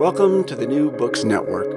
[0.00, 1.68] Welcome to the New Books Network.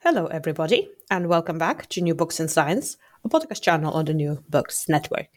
[0.00, 4.14] Hello, everybody, and welcome back to New Books in Science, a podcast channel on the
[4.14, 5.28] New Books Network.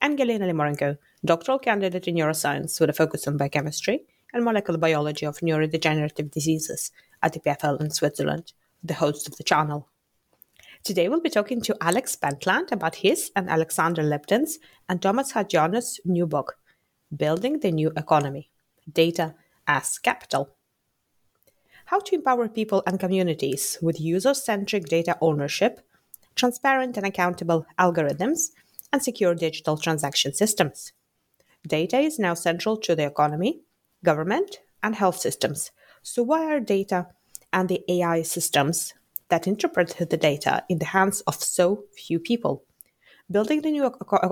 [0.00, 5.26] I'm Galina Limorenko, doctoral candidate in neuroscience with a focus on biochemistry and molecular biology
[5.26, 8.52] of neurodegenerative diseases at EPFL in Switzerland,
[8.84, 9.88] the host of the channel.
[10.84, 15.98] Today we'll be talking to Alex Pentland about his and Alexander Lipton's and Thomas Hardjono's
[16.04, 16.58] new book,
[17.16, 18.50] Building the New Economy
[18.88, 19.34] Data
[19.66, 20.56] as Capital
[21.92, 25.80] how to empower people and communities with user centric data ownership,
[26.34, 28.50] transparent and accountable algorithms,
[28.92, 30.92] and secure digital transaction systems.
[31.66, 33.60] Data is now central to the economy,
[34.02, 35.70] government, and health systems.
[36.02, 37.08] So, why are data
[37.52, 38.94] and the AI systems
[39.28, 42.64] that interpret the data in the hands of so few people?
[43.30, 43.86] Building the new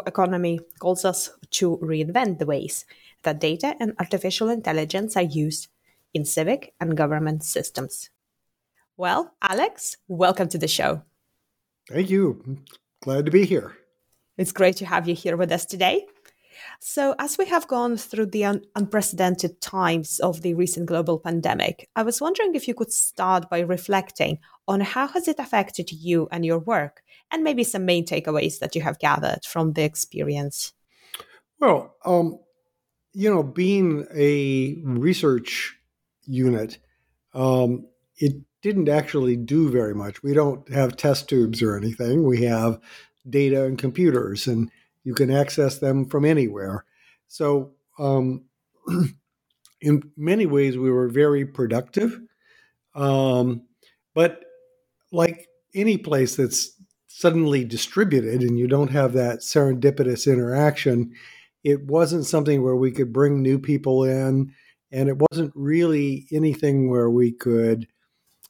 [0.07, 2.87] economy calls us to reinvent the ways
[3.23, 5.69] that data and artificial intelligence are used
[6.15, 8.11] in civic and government systems.
[8.97, 11.03] Well, Alex, welcome to the show.
[11.89, 12.59] Thank you.
[13.03, 13.77] Glad to be here.
[14.37, 16.07] It's great to have you here with us today.
[16.79, 21.89] So, as we have gone through the un- unprecedented times of the recent global pandemic,
[21.97, 26.29] I was wondering if you could start by reflecting on how has it affected you
[26.31, 30.73] and your work, and maybe some main takeaways that you have gathered from the experience.
[31.59, 32.39] Well, um,
[33.13, 35.77] you know, being a research
[36.25, 36.79] unit,
[37.35, 40.23] um, it didn't actually do very much.
[40.23, 42.25] We don't have test tubes or anything.
[42.25, 42.79] We have
[43.29, 44.71] data and computers, and
[45.05, 46.85] you can access them from anywhere.
[47.29, 48.45] So, um,
[49.81, 52.21] in many ways, we were very productive.
[52.95, 53.63] Um,
[54.15, 54.45] but
[55.13, 61.13] like any place that's suddenly distributed and you don't have that serendipitous interaction,
[61.65, 64.53] it wasn't something where we could bring new people in
[64.93, 67.87] and it wasn't really anything where we could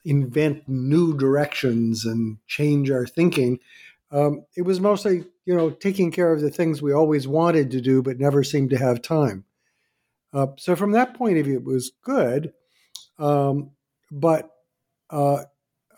[0.05, 3.59] invent new directions and change our thinking.
[4.11, 7.81] Um, it was mostly, you know, taking care of the things we always wanted to
[7.81, 9.45] do but never seemed to have time.
[10.33, 12.53] Uh, so from that point of view, it was good,
[13.19, 13.71] um,
[14.11, 14.51] but
[15.11, 15.45] uh,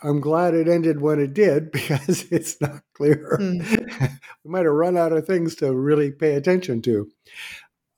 [0.02, 3.36] I'm glad it ended when it did because it's not clear.
[3.40, 4.18] Mm.
[4.44, 7.10] we might have run out of things to really pay attention to.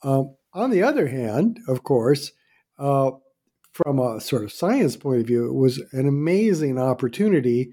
[0.03, 2.33] Um, on the other hand, of course,
[2.79, 3.13] uh,
[3.73, 7.73] from a sort of science point of view, it was an amazing opportunity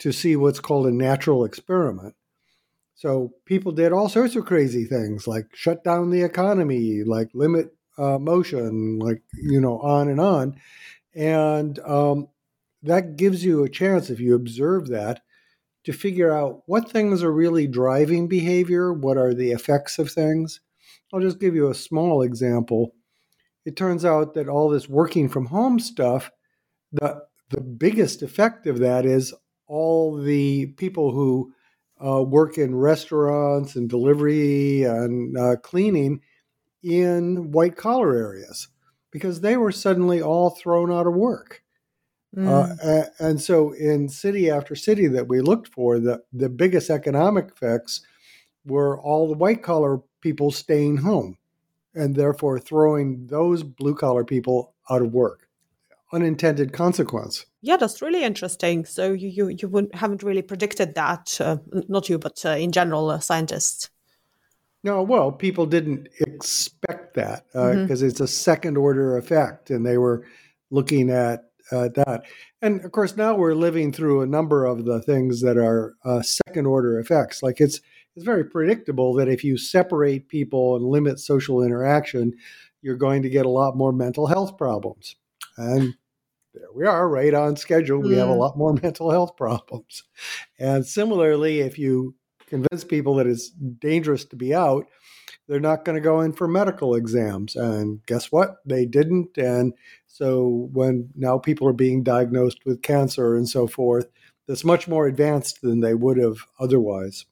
[0.00, 2.14] to see what's called a natural experiment.
[2.94, 7.74] So people did all sorts of crazy things, like shut down the economy, like limit
[7.96, 10.56] uh, motion, like you know, on and on,
[11.14, 12.28] and um,
[12.82, 15.22] that gives you a chance if you observe that
[15.84, 20.60] to figure out what things are really driving behavior, what are the effects of things.
[21.12, 22.94] I'll just give you a small example.
[23.64, 26.30] It turns out that all this working from home stuff,
[26.92, 29.34] the the biggest effect of that is
[29.66, 31.52] all the people who
[32.04, 36.20] uh, work in restaurants and delivery and uh, cleaning
[36.82, 38.68] in white collar areas
[39.10, 41.62] because they were suddenly all thrown out of work.
[42.36, 42.78] Uh, mm.
[42.84, 47.48] Uh, and so, in city after city that we looked for, the, the biggest economic
[47.48, 48.02] effects
[48.64, 51.36] were all the white collar people staying home
[51.94, 55.48] and therefore throwing those blue collar people out of work.
[56.12, 57.46] Unintended consequence.
[57.62, 58.84] Yeah, that's really interesting.
[58.84, 61.58] So you you, you wouldn't, haven't really predicted that, uh,
[61.88, 63.90] not you, but uh, in general, uh, scientists.
[64.82, 68.06] No, well, people didn't expect that because uh, mm-hmm.
[68.06, 70.24] it's a second order effect, and they were
[70.70, 72.22] looking at that.
[72.62, 76.22] And of course, now we're living through a number of the things that are uh,
[76.22, 77.42] second order effects.
[77.42, 77.80] Like it's
[78.16, 82.34] it's very predictable that if you separate people and limit social interaction,
[82.82, 85.16] you're going to get a lot more mental health problems.
[85.56, 85.94] And
[86.54, 88.00] there we are, right on schedule.
[88.00, 90.02] We have a lot more mental health problems.
[90.58, 92.14] And similarly, if you
[92.46, 94.86] convince people that it's dangerous to be out,
[95.48, 97.56] they're not going to go in for medical exams.
[97.56, 98.56] And guess what?
[98.64, 99.36] They didn't.
[99.38, 99.72] And
[100.20, 104.06] so when now people are being diagnosed with cancer and so forth,
[104.46, 107.24] that's much more advanced than they would have otherwise.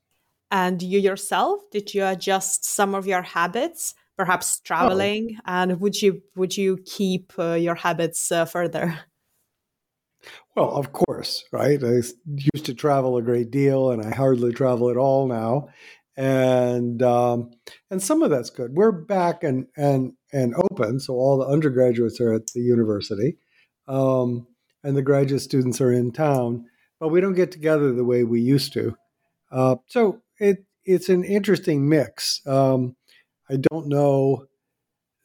[0.50, 5.37] And you yourself, did you adjust some of your habits perhaps traveling?
[5.40, 5.43] Oh.
[5.46, 8.99] And would you would you keep uh, your habits uh, further?
[10.56, 11.82] Well, of course, right?
[11.85, 12.00] I
[12.55, 15.69] used to travel a great deal, and I hardly travel at all now.
[16.19, 17.53] And um,
[17.93, 18.75] and some of that's good.
[18.75, 23.37] We're back and and and open, so all the undergraduates are at the university,
[23.87, 24.49] um,
[24.82, 26.65] and the graduate students are in town.
[26.99, 28.97] But we don't get together the way we used to.
[29.53, 32.44] Uh, so it it's an interesting mix.
[32.49, 32.97] Um,
[33.49, 34.47] I don't know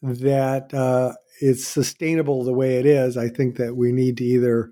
[0.04, 3.18] that uh, it's sustainable the way it is.
[3.18, 4.70] I think that we need to either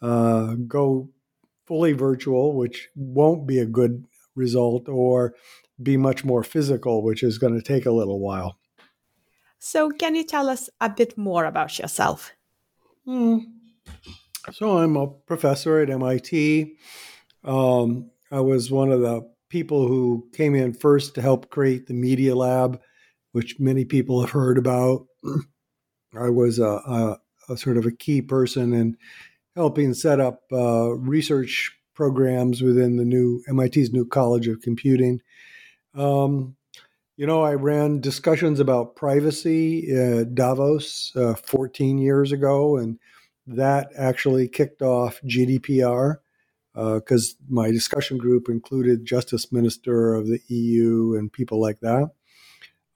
[0.00, 1.10] uh, go
[1.66, 5.34] fully virtual, which won't be a good result, or
[5.82, 8.58] be much more physical, which is going to take a little while.
[9.58, 12.32] So, can you tell us a bit more about yourself?
[13.04, 13.38] Hmm.
[14.52, 16.76] So, I'm a professor at MIT.
[17.44, 21.94] Um, I was one of the people who came in first to help create the
[21.94, 22.80] Media Lab,
[23.32, 25.06] which many people have heard about.
[26.18, 27.18] I was a, a,
[27.50, 28.96] a sort of a key person in
[29.54, 35.20] helping set up uh, research programs within the new MIT's new College of Computing.
[35.94, 36.56] Um,
[37.16, 42.98] you know, I ran discussions about privacy at Davos uh, 14 years ago, and
[43.46, 46.16] that actually kicked off GDPR
[46.74, 52.10] because uh, my discussion group included Justice Minister of the EU and people like that.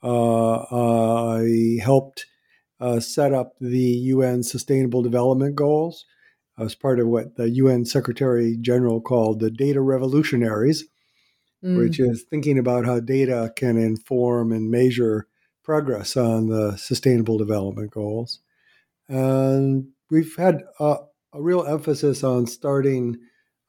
[0.02, 0.64] Uh,
[1.38, 2.26] I helped
[2.80, 6.04] uh, set up the UN Sustainable Development Goals,
[6.58, 10.84] as part of what the UN Secretary General called the data revolutionaries,
[11.62, 11.76] mm.
[11.76, 15.26] which is thinking about how data can inform and measure
[15.62, 18.40] progress on the Sustainable Development Goals.
[19.08, 20.96] And we've had a,
[21.34, 23.16] a real emphasis on starting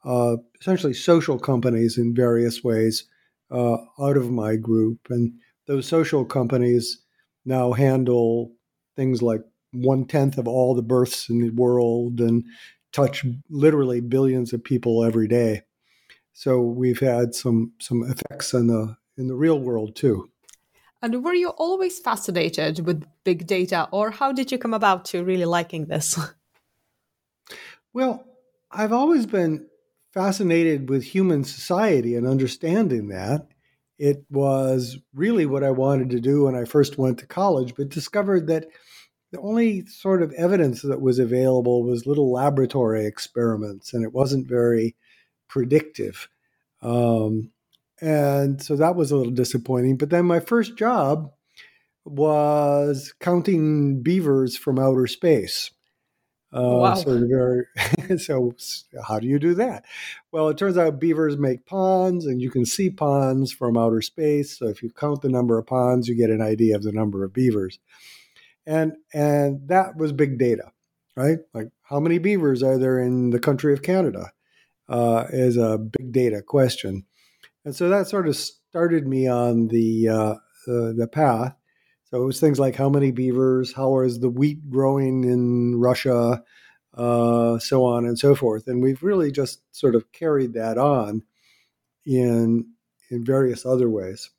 [0.06, 3.06] uh, essentially social companies in various ways
[3.52, 5.00] uh, out of my group.
[5.10, 5.34] And
[5.68, 7.00] those social companies
[7.46, 8.54] now handle
[8.96, 9.42] things like
[9.74, 12.44] one tenth of all the births in the world and
[12.98, 15.62] touch literally billions of people every day.
[16.34, 20.30] So we've had some some effects in the in the real world too.
[21.02, 25.24] And were you always fascinated with big data, or how did you come about to
[25.24, 26.20] really liking this?
[27.94, 28.24] Well,
[28.70, 29.66] I've always been
[30.14, 33.48] fascinated with human society and understanding that.
[33.98, 37.90] It was really what I wanted to do when I first went to college, but
[37.90, 38.68] discovered that
[39.32, 44.48] the only sort of evidence that was available was little laboratory experiments, and it wasn't
[44.48, 44.96] very
[45.48, 46.30] predictive.
[46.82, 47.52] Um,
[48.00, 49.98] and so that was a little disappointing.
[49.98, 51.32] But then my first job
[52.06, 55.72] was counting beavers from outer space.
[56.54, 56.94] Uh, wow.
[56.96, 57.66] So, very,
[58.18, 58.54] so
[59.06, 59.84] how do you do that?
[60.32, 64.58] Well, it turns out beavers make ponds, and you can see ponds from outer space.
[64.58, 67.26] So if you count the number of ponds, you get an idea of the number
[67.26, 67.80] of beavers
[68.68, 70.72] and and that was big data,
[71.16, 71.40] right?
[71.54, 74.32] Like how many beavers are there in the country of Canada
[74.90, 77.06] uh, is a big data question,
[77.66, 80.34] and so that sort of started me on the uh,
[80.68, 81.56] uh, the path.
[82.06, 86.42] So it was things like how many beavers, how is the wheat growing in Russia,
[86.94, 91.24] uh, so on and so forth, and we've really just sort of carried that on
[92.06, 92.66] in
[93.10, 94.30] in various other ways.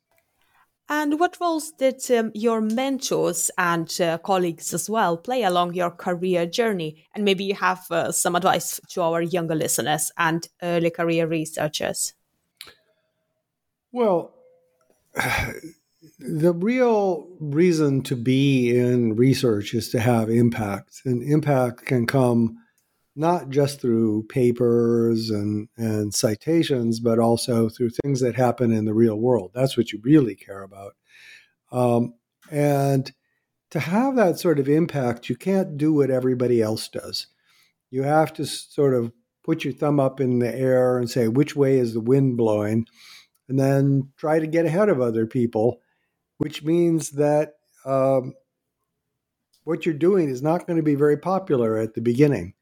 [0.91, 5.91] And what roles did um, your mentors and uh, colleagues as well play along your
[5.91, 7.05] career journey?
[7.13, 12.15] And maybe you have uh, some advice to our younger listeners and early career researchers.
[13.91, 14.33] Well,
[16.19, 22.57] the real reason to be in research is to have impact, and impact can come
[23.19, 28.93] not just through papers and, and citations, but also through things that happen in the
[28.93, 29.51] real world.
[29.53, 30.93] That's what you really care about.
[31.69, 32.13] Um,
[32.49, 33.11] and
[33.71, 37.27] to have that sort of impact, you can't do what everybody else does.
[37.91, 39.11] You have to sort of
[39.43, 42.85] put your thumb up in the air and say, which way is the wind blowing?
[43.49, 45.81] And then try to get ahead of other people,
[46.37, 48.33] which means that um,
[49.65, 52.53] what you're doing is not going to be very popular at the beginning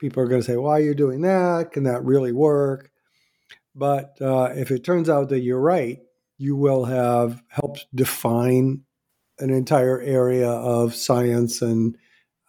[0.00, 1.72] people are going to say, why are you doing that?
[1.72, 2.90] Can that really work?
[3.74, 5.98] But uh, if it turns out that you're right,
[6.38, 8.82] you will have helped define
[9.38, 11.96] an entire area of science and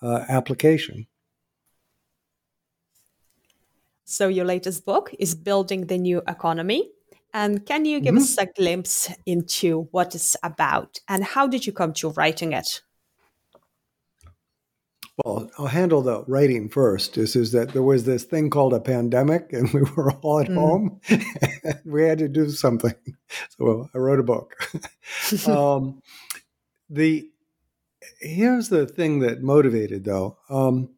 [0.01, 1.07] uh, application.
[4.05, 6.89] So, your latest book is Building the New Economy.
[7.33, 8.23] And can you give mm-hmm.
[8.23, 12.81] us a glimpse into what it's about and how did you come to writing it?
[15.25, 17.15] Well, I'll handle the writing first.
[17.15, 20.47] This is that there was this thing called a pandemic, and we were all at
[20.47, 20.55] mm.
[20.55, 21.01] home.
[21.85, 22.95] we had to do something,
[23.57, 24.55] so I wrote a book.
[25.47, 26.01] um,
[26.89, 27.29] the
[28.19, 30.37] here's the thing that motivated though.
[30.49, 30.89] Um,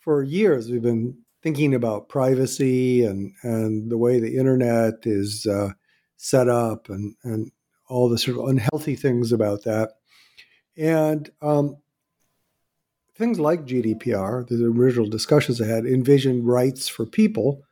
[0.00, 5.70] for years, we've been thinking about privacy and and the way the internet is uh,
[6.16, 7.52] set up and and
[7.88, 9.92] all the sort of unhealthy things about that.
[10.76, 11.76] And um,
[13.18, 17.62] things like GDPR, the original discussions I had, envisioned rights for people.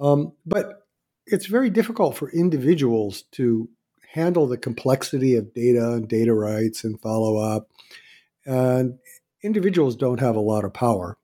[0.00, 0.86] Um, but
[1.26, 3.68] it's very difficult for individuals to
[4.12, 7.70] handle the complexity of data and data rights and follow up.
[8.44, 8.98] And
[9.42, 11.16] individuals don't have a lot of power.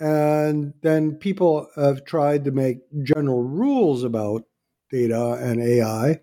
[0.00, 4.44] And then people have tried to make general rules about
[4.90, 6.20] data and AI,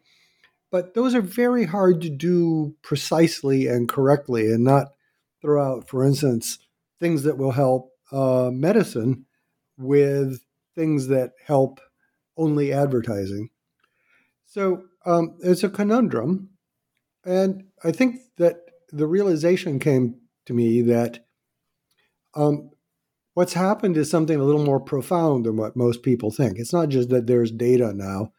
[0.71, 4.93] but those are very hard to do precisely and correctly and not
[5.41, 6.59] throw out, for instance,
[6.99, 9.25] things that will help uh, medicine
[9.77, 10.41] with
[10.75, 11.79] things that help
[12.37, 13.49] only advertising.
[14.45, 16.49] So um, it's a conundrum.
[17.25, 18.57] And I think that
[18.91, 21.25] the realization came to me that
[22.35, 22.71] um,
[23.33, 26.57] what's happened is something a little more profound than what most people think.
[26.57, 28.33] It's not just that there's data now.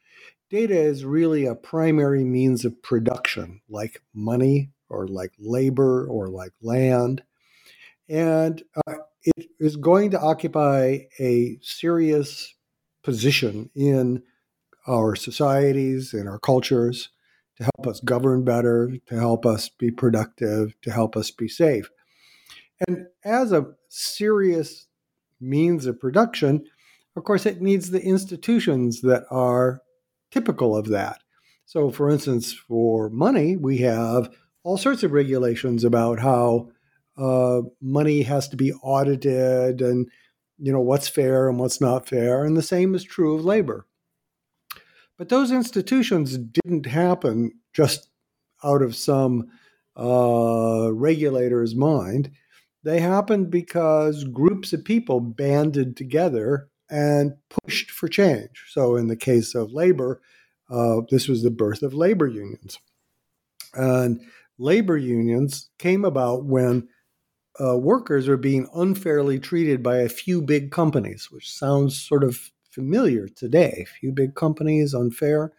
[0.50, 6.52] Data is really a primary means of production, like money or like labor or like
[6.61, 7.22] land.
[8.08, 8.94] And uh,
[9.25, 12.54] it is going to occupy a serious
[13.02, 14.22] position in
[14.87, 17.11] our societies, in our cultures,
[17.56, 21.90] to help us govern better, to help us be productive, to help us be safe.
[22.87, 24.87] And as a serious
[25.40, 26.64] means of production,
[27.16, 29.82] of course, it needs the institutions that are
[30.30, 31.20] typical of that.
[31.66, 34.34] So, for instance, for money, we have
[34.64, 36.71] all sorts of regulations about how
[37.16, 40.09] uh, money has to be audited and
[40.59, 43.87] you know what's fair and what's not fair and the same is true of labor.
[45.19, 48.09] But those institutions didn't happen just
[48.64, 49.49] out of some
[49.97, 52.31] uh, regulator's mind.
[52.83, 58.64] They happened because groups of people banded together and pushed for change.
[58.71, 60.21] So in the case of labor
[60.73, 62.78] uh, this was the birth of labor unions.
[63.75, 64.23] And
[64.59, 66.88] labor unions came about when
[67.61, 72.50] uh, workers are being unfairly treated by a few big companies, which sounds sort of
[72.71, 73.85] familiar today.
[73.87, 75.52] A few big companies, unfair.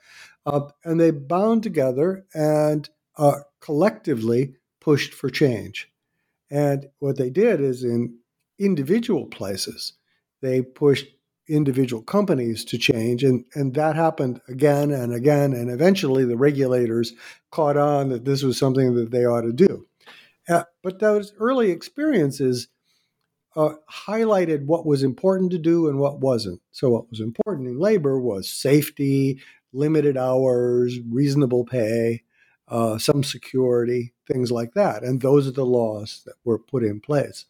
[0.45, 5.89] Uh, and they bound together and uh, collectively pushed for change.
[6.49, 8.17] And what they did is in
[8.59, 9.93] individual places,
[10.41, 11.07] they pushed
[11.47, 13.23] individual companies to change.
[13.23, 15.53] And, and that happened again and again.
[15.53, 17.13] And eventually the regulators
[17.51, 19.85] caught on that this was something that they ought to do.
[20.47, 22.67] Uh, but those early experiences
[23.55, 26.59] uh, highlighted what was important to do and what wasn't.
[26.71, 29.39] So, what was important in labor was safety,
[29.71, 32.23] limited hours, reasonable pay,
[32.67, 35.03] uh, some security, things like that.
[35.03, 37.45] And those are the laws that were put in place.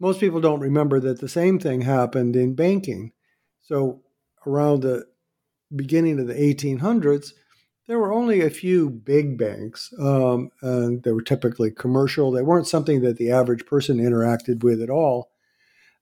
[0.00, 3.12] Most people don't remember that the same thing happened in banking.
[3.62, 4.02] So,
[4.46, 5.06] around the
[5.74, 7.32] beginning of the 1800s,
[7.86, 12.30] there were only a few big banks, um, and they were typically commercial.
[12.30, 15.30] They weren't something that the average person interacted with at all.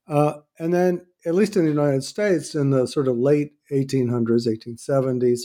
[0.06, 4.46] Uh, and then, at least in the United States, in the sort of late 1800s,
[4.46, 5.40] 1870s,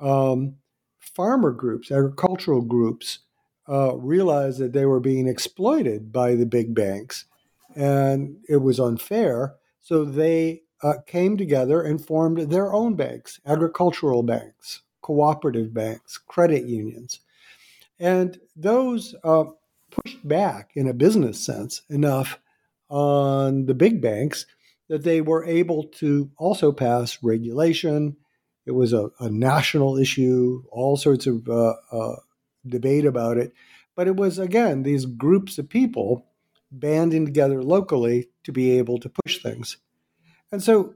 [0.00, 0.56] um,
[0.98, 3.20] farmer groups, agricultural groups,
[3.68, 7.26] uh, realized that they were being exploited by the big banks,
[7.74, 9.54] and it was unfair.
[9.80, 16.64] So they uh, came together and formed their own banks, agricultural banks cooperative banks, credit
[16.64, 17.20] unions.
[17.98, 19.44] And those uh,
[19.90, 22.38] pushed back in a business sense enough
[22.88, 24.46] on the big banks
[24.88, 28.16] that they were able to also pass regulation.
[28.64, 32.16] It was a, a national issue, all sorts of uh, uh,
[32.66, 33.52] debate about it.
[33.94, 36.26] But it was, again, these groups of people
[36.72, 39.76] banding together locally to be able to push things.
[40.50, 40.94] And so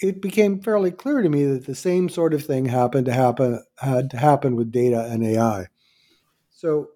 [0.00, 3.62] it became fairly clear to me that the same sort of thing happened to happen
[3.78, 5.66] had to happen with data and AI.
[6.50, 6.90] So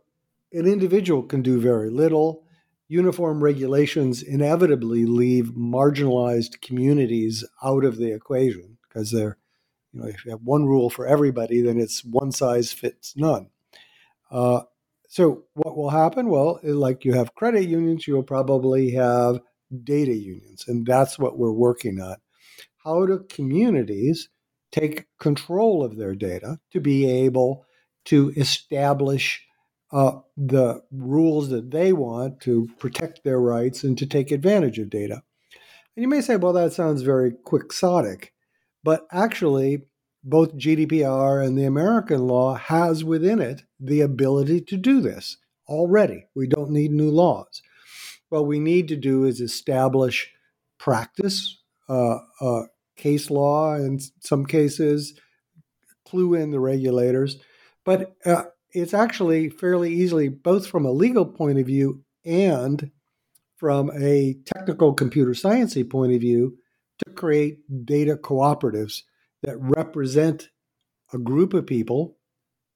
[0.53, 2.45] an individual can do very little.
[2.89, 9.39] Uniform regulations inevitably leave marginalized communities out of the equation because they're,
[9.93, 13.49] you know, if you have one rule for everybody, then it's one size fits none.
[14.31, 14.63] Uh,
[15.09, 16.29] so what will happen?
[16.29, 19.41] Well, like you have credit unions, you'll probably have
[19.85, 22.17] data unions, and that's what we're working on
[22.87, 24.29] how do communities
[24.71, 27.67] take control of their data to be able
[28.05, 29.45] to establish
[29.93, 34.89] uh, the rules that they want to protect their rights and to take advantage of
[34.89, 35.23] data.
[35.97, 38.33] And you may say, well, that sounds very quixotic,
[38.85, 39.83] but actually,
[40.27, 45.37] both GDPR and the American law has within it the ability to do this
[45.69, 46.27] already.
[46.35, 47.63] We don't need new laws.
[48.29, 50.33] What we need to do is establish
[50.79, 51.57] practice,
[51.89, 52.63] uh, uh,
[52.97, 55.15] case law in some cases,
[56.05, 57.39] clue in the regulators.
[57.85, 62.91] But uh, it's actually fairly easily, both from a legal point of view and
[63.59, 66.59] from a technical computer sciencey point of view,
[67.05, 69.03] to create data cooperatives
[69.43, 70.51] that represent
[71.13, 72.17] a group of people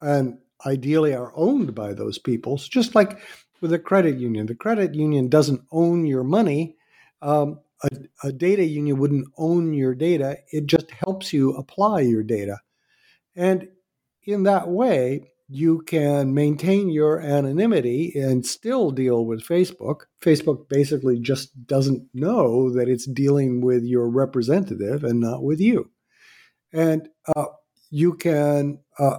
[0.00, 2.54] and ideally are owned by those people.
[2.54, 3.18] It's just like
[3.60, 4.46] with a credit union.
[4.46, 6.76] The credit union doesn't own your money.
[7.22, 7.88] Um, a,
[8.28, 10.38] a, data union wouldn't own your data.
[10.52, 12.58] It just helps you apply your data.
[13.34, 13.68] And
[14.24, 20.02] in that way, you can maintain your anonymity and still deal with Facebook.
[20.22, 25.90] Facebook basically just doesn't know that it's dealing with your representative and not with you.
[26.72, 27.46] And uh,
[27.90, 29.18] you can, uh,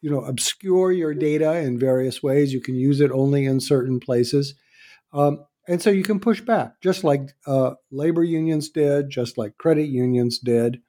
[0.00, 2.52] you know, obscure your data in various ways.
[2.52, 4.54] You can use it only in certain places.
[5.12, 9.58] Um, and so you can push back, just like uh, labor unions did, just like
[9.58, 10.80] credit unions did.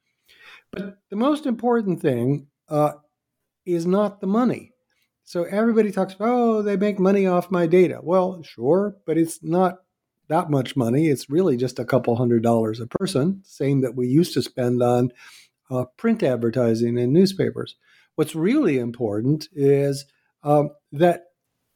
[0.72, 2.92] But the most important thing uh,
[3.64, 4.72] is not the money.
[5.24, 8.00] So everybody talks oh, they make money off my data.
[8.02, 9.78] Well, sure, but it's not
[10.28, 11.08] that much money.
[11.08, 14.82] It's really just a couple hundred dollars a person, same that we used to spend
[14.82, 15.12] on
[15.70, 17.76] uh, print advertising in newspapers.
[18.14, 20.04] What's really important is
[20.42, 21.26] um, that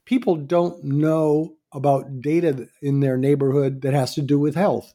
[0.04, 4.94] people don't know about data in their neighborhood that has to do with health.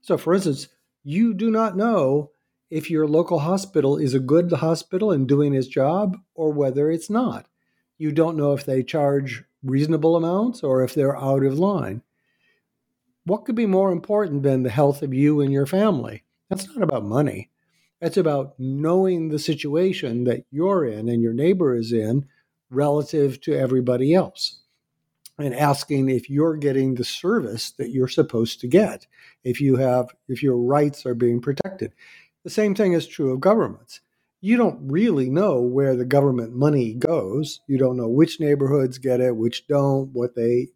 [0.00, 0.68] So, for instance,
[1.04, 2.30] you do not know
[2.70, 7.10] if your local hospital is a good hospital and doing its job or whether it's
[7.10, 7.46] not.
[7.98, 12.02] You don't know if they charge reasonable amounts or if they're out of line.
[13.24, 16.24] What could be more important than the health of you and your family?
[16.48, 17.50] That's not about money.
[18.00, 22.26] It's about knowing the situation that you're in and your neighbor is in
[22.70, 24.60] relative to everybody else
[25.38, 29.06] and asking if you're getting the service that you're supposed to get
[29.42, 31.92] if you have if your rights are being protected
[32.44, 34.00] the same thing is true of governments.
[34.40, 37.60] You don't really know where the government money goes.
[37.66, 40.68] You don't know which neighborhoods get it, which don't, what they,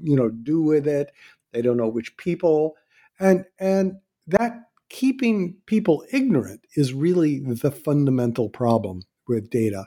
[0.00, 1.12] you know, do with it.
[1.52, 2.74] They don't know which people.
[3.20, 9.86] And and that keeping people ignorant is really the fundamental problem with data.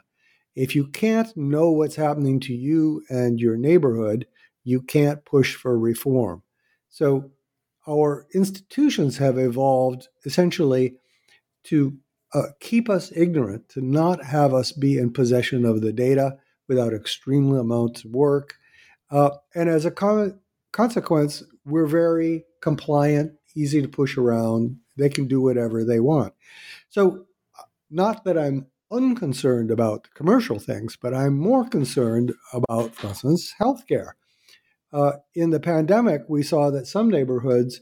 [0.53, 4.27] If you can't know what's happening to you and your neighborhood,
[4.65, 6.43] you can't push for reform.
[6.89, 7.31] So
[7.87, 10.97] our institutions have evolved essentially
[11.67, 11.97] to
[12.33, 16.35] uh, keep us ignorant, to not have us be in possession of the data
[16.67, 18.55] without extreme amounts of work.
[19.09, 20.37] Uh, and as a con-
[20.73, 24.77] consequence, we're very compliant, easy to push around.
[24.97, 26.33] They can do whatever they want.
[26.89, 27.25] So,
[27.89, 34.11] not that I'm unconcerned about commercial things, but I'm more concerned about, for instance, healthcare.
[34.91, 37.81] Uh, in the pandemic, we saw that some neighborhoods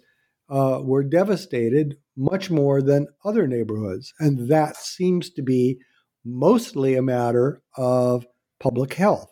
[0.50, 4.14] uh, were devastated much more than other neighborhoods.
[4.20, 5.80] And that seems to be
[6.24, 8.26] mostly a matter of
[8.60, 9.32] public health,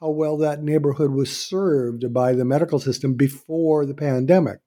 [0.00, 4.60] how well that neighborhood was served by the medical system before the pandemic.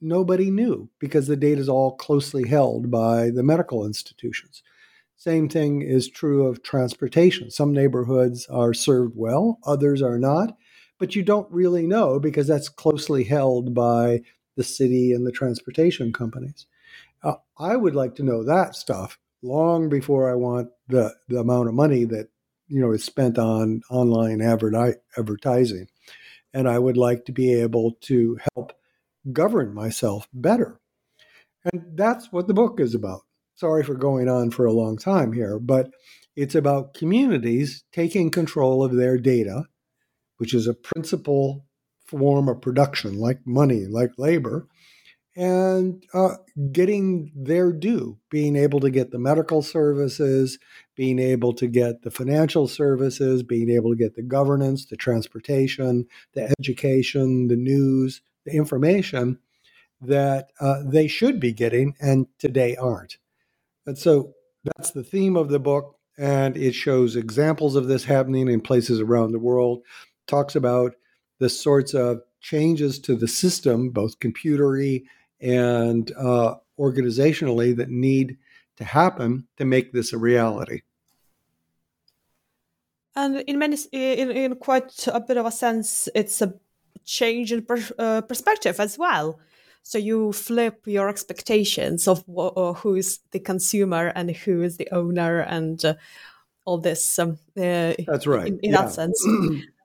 [0.00, 4.62] Nobody knew because the data is all closely held by the medical institutions.
[5.16, 7.50] Same thing is true of transportation.
[7.50, 10.56] Some neighborhoods are served well, others are not,
[10.98, 14.22] but you don't really know because that's closely held by
[14.56, 16.66] the city and the transportation companies.
[17.22, 21.68] Uh, I would like to know that stuff long before I want the, the amount
[21.68, 22.28] of money that
[22.68, 25.88] you know is spent on online advertising,
[26.54, 28.77] and I would like to be able to help
[29.32, 30.80] govern myself better.
[31.72, 33.22] And that's what the book is about.
[33.56, 35.90] Sorry for going on for a long time here, but
[36.36, 39.64] it's about communities taking control of their data,
[40.36, 41.66] which is a principal
[42.06, 44.68] form of production, like money, like labor,
[45.36, 46.34] and uh,
[46.72, 50.58] getting their due, being able to get the medical services,
[50.96, 56.06] being able to get the financial services, being able to get the governance, the transportation,
[56.34, 59.38] the education, the news, the information
[60.00, 63.18] that uh, they should be getting and today aren't.
[63.86, 64.34] And so
[64.64, 65.96] that's the theme of the book.
[66.16, 69.82] And it shows examples of this happening in places around the world,
[70.26, 70.94] talks about
[71.38, 75.04] the sorts of changes to the system, both computery
[75.40, 78.36] and uh, organizationally, that need
[78.76, 80.82] to happen to make this a reality.
[83.14, 86.54] And in many, in, in quite a bit of a sense, it's a
[87.08, 89.40] change in per, uh, perspective as well.
[89.82, 94.88] So you flip your expectations of wh- who is the consumer and who is the
[94.92, 95.94] owner and uh,
[96.66, 97.18] all this.
[97.18, 98.48] Um, uh, That's right.
[98.48, 98.82] In, in yeah.
[98.82, 99.26] that sense.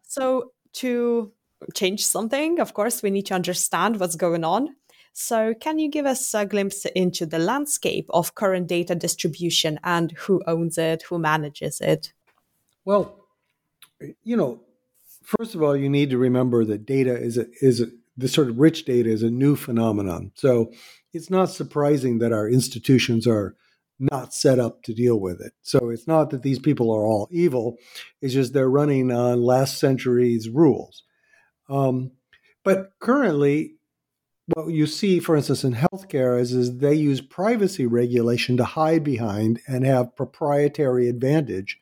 [0.04, 1.32] so to
[1.74, 4.76] change something, of course, we need to understand what's going on.
[5.14, 10.12] So, can you give us a glimpse into the landscape of current data distribution and
[10.14, 12.14] who owns it, who manages it?
[12.84, 13.16] Well,
[14.24, 14.60] you know,
[15.24, 18.50] first of all, you need to remember that data is a, is a, the sort
[18.50, 20.32] of rich data is a new phenomenon.
[20.36, 20.72] So,
[21.14, 23.56] it's not surprising that our institutions are
[24.00, 25.54] not set up to deal with it.
[25.62, 27.78] So it's not that these people are all evil,
[28.22, 31.04] it's just they're running on last century's rules.
[31.70, 32.12] Um,
[32.64, 33.76] but currently,
[34.54, 39.04] what you see, for instance, in healthcare is, is they use privacy regulation to hide
[39.04, 41.80] behind and have proprietary advantage.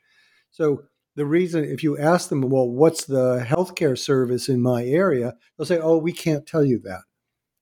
[0.51, 0.83] So
[1.15, 5.35] the reason, if you ask them, well, what's the healthcare service in my area?
[5.57, 7.01] They'll say, oh, we can't tell you that.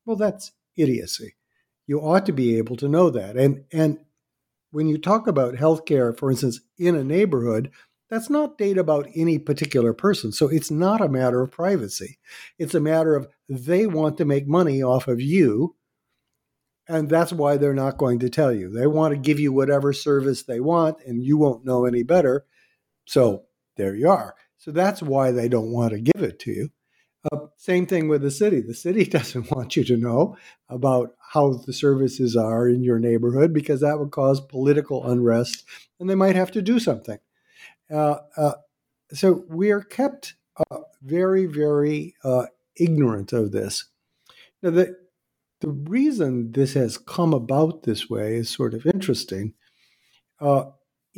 [0.06, 1.36] Well, that's idiocy.
[1.88, 3.36] You ought to be able to know that.
[3.36, 4.00] And and
[4.72, 7.72] when you talk about healthcare, for instance, in a neighborhood,
[8.10, 10.32] that's not data about any particular person.
[10.32, 12.20] So it's not a matter of privacy.
[12.58, 15.76] It's a matter of they want to make money off of you.
[16.88, 18.72] And that's why they're not going to tell you.
[18.72, 22.46] They want to give you whatever service they want, and you won't know any better.
[23.10, 23.46] So
[23.76, 24.36] there you are.
[24.60, 26.70] So that's why they don't want to give it to you.
[27.32, 28.62] Uh, same thing with the city.
[28.62, 30.38] The city doesn't want you to know
[30.70, 35.66] about how the services are in your neighborhood because that would cause political unrest
[36.00, 37.18] and they might have to do something.
[37.92, 38.54] Uh, uh,
[39.12, 40.36] so we are kept
[40.70, 42.46] uh, very, very uh,
[42.76, 43.86] ignorant of this.
[44.62, 44.96] Now, the,
[45.62, 49.56] the reason this has come about this way is sort of interesting.
[50.40, 50.66] Uh,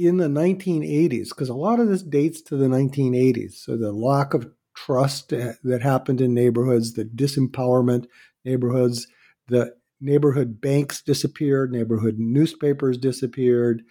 [0.07, 4.33] in the 1980s, because a lot of this dates to the 1980s, so the lack
[4.33, 8.05] of trust that happened in neighborhoods, the disempowerment
[8.43, 9.07] neighborhoods,
[9.47, 13.83] the neighborhood banks disappeared, neighborhood newspapers disappeared,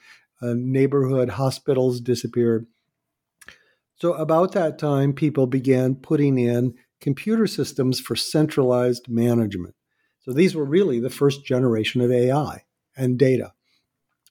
[0.42, 2.66] uh, neighborhood hospitals disappeared.
[3.96, 9.74] So, about that time, people began putting in computer systems for centralized management.
[10.20, 12.64] So, these were really the first generation of AI
[12.96, 13.52] and data.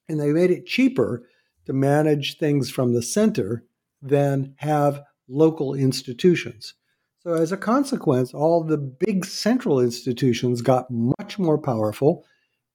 [0.09, 1.23] And they made it cheaper
[1.69, 3.63] to manage things from the center
[4.01, 6.73] than have local institutions.
[7.19, 12.25] So, as a consequence, all the big central institutions got much more powerful,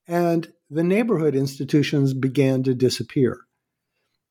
[0.07, 3.41] and the neighborhood institutions began to disappear.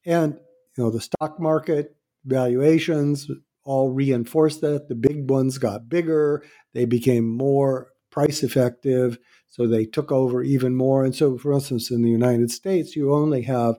[0.05, 0.39] And
[0.77, 3.29] you know, the stock market valuations
[3.65, 4.87] all reinforced that.
[4.87, 6.41] The big ones got bigger,
[6.73, 9.17] they became more price effective,
[9.49, 11.03] so they took over even more.
[11.03, 13.75] And so, for instance, in the United States, you only have,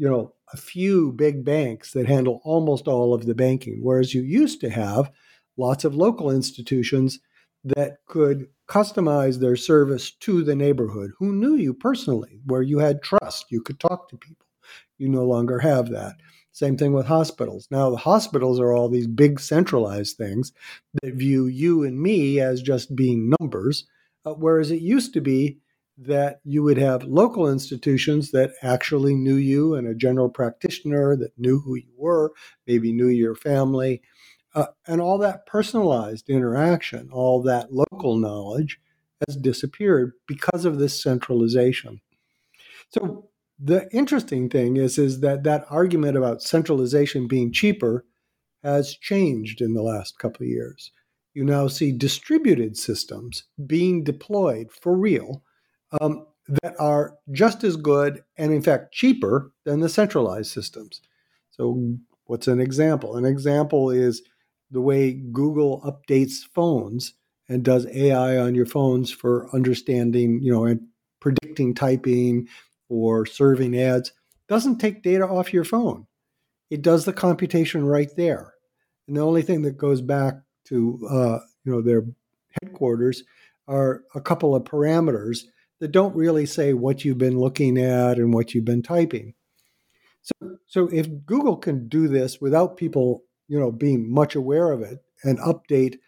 [0.00, 4.22] you know, a few big banks that handle almost all of the banking, whereas you
[4.22, 5.10] used to have
[5.58, 7.20] lots of local institutions
[7.64, 13.02] that could customize their service to the neighborhood who knew you personally, where you had
[13.02, 14.46] trust, you could talk to people.
[14.96, 16.16] You no longer have that.
[16.50, 17.68] Same thing with hospitals.
[17.70, 20.50] Now, the hospitals are all these big centralized things
[21.02, 23.84] that view you and me as just being numbers,
[24.24, 25.58] uh, whereas it used to be
[26.00, 31.38] that you would have local institutions that actually knew you and a general practitioner that
[31.38, 32.32] knew who you were,
[32.66, 34.00] maybe knew your family.
[34.54, 38.80] Uh, and all that personalized interaction, all that local knowledge
[39.28, 42.00] has disappeared because of this centralization.
[42.88, 48.06] So the interesting thing is, is that that argument about centralization being cheaper
[48.64, 50.92] has changed in the last couple of years.
[51.34, 55.44] You now see distributed systems being deployed for real
[56.00, 56.26] um,
[56.62, 61.00] that are just as good and, in fact, cheaper than the centralized systems.
[61.50, 63.16] So, what's an example?
[63.16, 64.22] An example is
[64.70, 67.14] the way Google updates phones
[67.48, 70.80] and does AI on your phones for understanding, you know, and
[71.20, 72.48] predicting typing
[72.88, 74.12] or serving ads.
[74.48, 76.06] Doesn't take data off your phone.
[76.70, 78.54] It does the computation right there.
[79.08, 80.34] And the only thing that goes back
[80.66, 82.04] to, uh, you know, their
[82.62, 83.24] headquarters
[83.66, 85.44] are a couple of parameters
[85.80, 89.34] that don't really say what you've been looking at and what you've been typing.
[90.22, 94.82] So, so if Google can do this without people, you know, being much aware of
[94.82, 95.98] it and update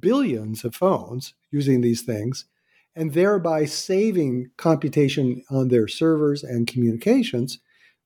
[0.00, 2.46] billions of phones using these things,
[2.94, 7.58] and thereby saving computation on their servers and communications,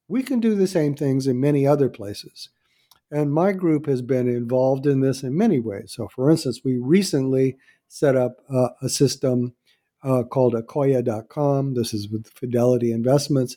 [0.08, 2.50] we can do the same things in many other places.
[3.10, 5.92] And my group has been involved in this in many ways.
[5.96, 7.56] So, for instance, we recently
[7.88, 9.54] set up uh, a system
[10.06, 11.74] uh, called Akoya.com.
[11.74, 13.56] This is with Fidelity Investments,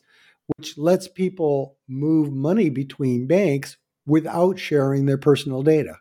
[0.58, 5.98] which lets people move money between banks without sharing their personal data.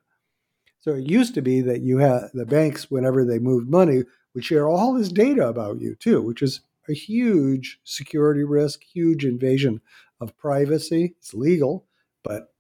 [0.81, 4.45] So it used to be that you had the banks, whenever they moved money, would
[4.45, 9.83] share all this data about you too, which is a huge security risk, huge invasion
[10.21, 11.15] of privacy.
[11.19, 11.87] It's legal,
[12.25, 12.55] but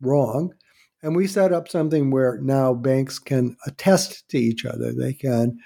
[0.00, 0.54] wrong.
[1.02, 4.92] And we set up something where now banks can attest to each other.
[4.92, 5.58] They can,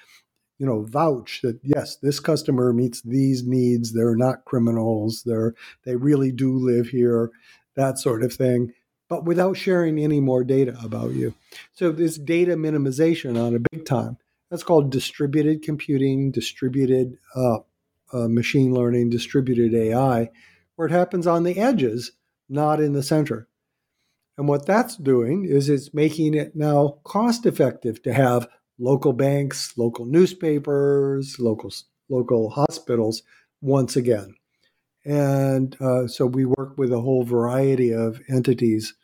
[0.63, 3.93] you know, vouch that yes, this customer meets these needs.
[3.93, 5.25] They're not criminals.
[5.27, 7.33] They're they really do live here,
[7.75, 8.73] that sort of thing,
[9.09, 11.35] but without sharing any more data about you.
[11.73, 14.19] So this data minimization on a big time.
[14.51, 17.59] That's called distributed computing, distributed uh,
[18.13, 20.31] uh, machine learning, distributed AI,
[20.77, 22.13] where it happens on the edges,
[22.49, 23.49] not in the center.
[24.39, 28.47] And what that's doing is it's making it now cost effective to have
[28.79, 31.73] local banks, local newspapers, local
[32.09, 33.23] local hospitals
[33.61, 34.35] once again.
[35.05, 38.95] And uh, so we work with a whole variety of entities,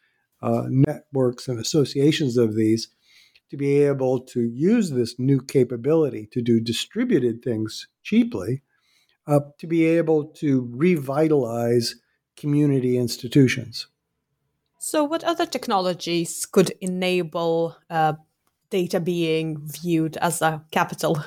[0.42, 2.88] uh, networks, and associations of these
[3.50, 8.62] to be able to use this new capability to do distributed things cheaply,
[9.26, 11.96] uh, to be able to revitalize
[12.36, 13.88] community institutions.
[14.78, 18.14] So, what other technologies could enable uh,
[18.70, 21.22] data being viewed as a capital?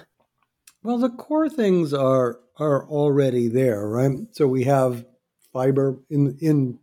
[0.83, 4.11] Well, the core things are are already there, right?
[4.31, 5.05] So we have
[5.53, 6.79] fiber in in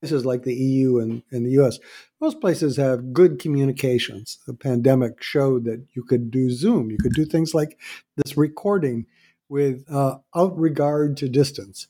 [0.00, 1.78] places like the EU and, and the US.
[2.20, 4.38] Most places have good communications.
[4.46, 7.78] The pandemic showed that you could do Zoom, you could do things like
[8.16, 9.06] this recording
[9.48, 11.88] with uh, regard to distance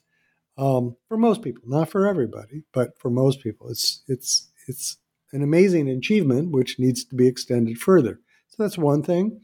[0.56, 3.68] um, for most people, not for everybody, but for most people.
[3.70, 4.98] It's it's it's
[5.32, 8.20] an amazing achievement which needs to be extended further.
[8.48, 9.40] So that's one thing.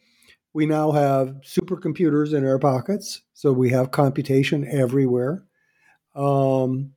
[0.53, 5.45] We now have supercomputers in our pockets, so we have computation everywhere.
[6.15, 6.93] Um,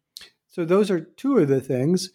[0.48, 2.10] so those are two of the things.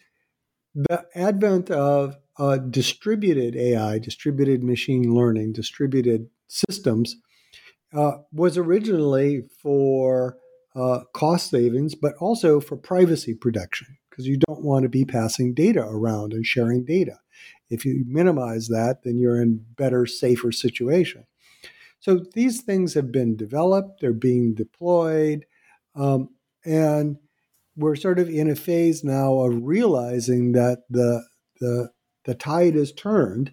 [0.73, 7.15] The advent of uh, distributed AI, distributed machine learning, distributed systems
[7.93, 10.37] uh, was originally for
[10.75, 15.53] uh, cost savings, but also for privacy protection, because you don't want to be passing
[15.53, 17.19] data around and sharing data.
[17.69, 21.25] If you minimize that, then you're in a better, safer situation.
[21.99, 25.45] So these things have been developed, they're being deployed,
[25.95, 26.29] um,
[26.63, 27.17] and
[27.75, 31.25] we're sort of in a phase now of realizing that the
[31.59, 31.89] the
[32.25, 33.51] the tide is turned,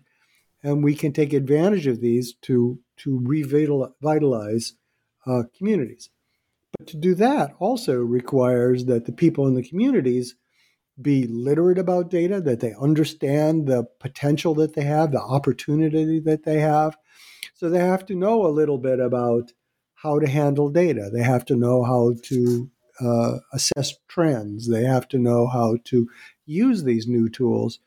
[0.62, 4.75] and we can take advantage of these to to revitalize
[5.27, 6.11] uh, communities.
[6.79, 10.37] But to do that also requires that the people in the communities
[11.00, 16.44] be literate about data, that they understand the potential that they have, the opportunity that
[16.44, 16.96] they have.
[17.55, 19.52] So they have to know a little bit about
[19.94, 21.11] how to handle data.
[21.12, 24.68] They have to know how to uh, assess trends.
[24.68, 26.09] They have to know how to
[26.44, 27.78] use these new tools.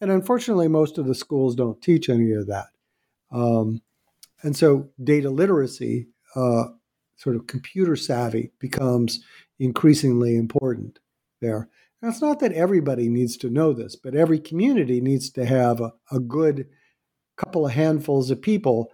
[0.00, 2.68] And unfortunately, most of the schools don't teach any of that.
[3.30, 3.82] Um,
[4.42, 6.64] and so data literacy uh,
[7.16, 9.22] sort of computer savvy becomes
[9.58, 11.00] increasingly important
[11.40, 11.68] there.
[12.00, 15.80] Now, it's not that everybody needs to know this, but every community needs to have
[15.80, 16.66] a, a good
[17.36, 18.92] couple of handfuls of people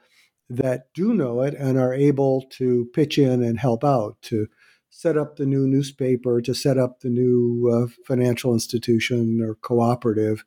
[0.49, 4.47] that do know it and are able to pitch in and help out to
[4.90, 10.45] set up the new newspaper, to set up the new uh, financial institution or cooperative,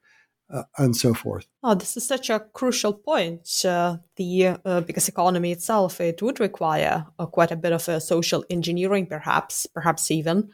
[0.49, 1.45] uh, and so forth.
[1.63, 3.65] Oh, this is such a crucial point.
[3.65, 7.99] Uh, the uh, because economy itself it would require uh, quite a bit of a
[7.99, 10.49] social engineering, perhaps, perhaps even,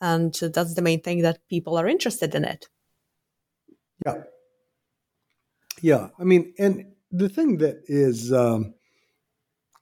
[0.00, 2.68] and that's the main thing that people are interested in it.
[4.04, 4.22] Yeah,
[5.80, 6.08] yeah.
[6.18, 8.74] I mean, and the thing that is um,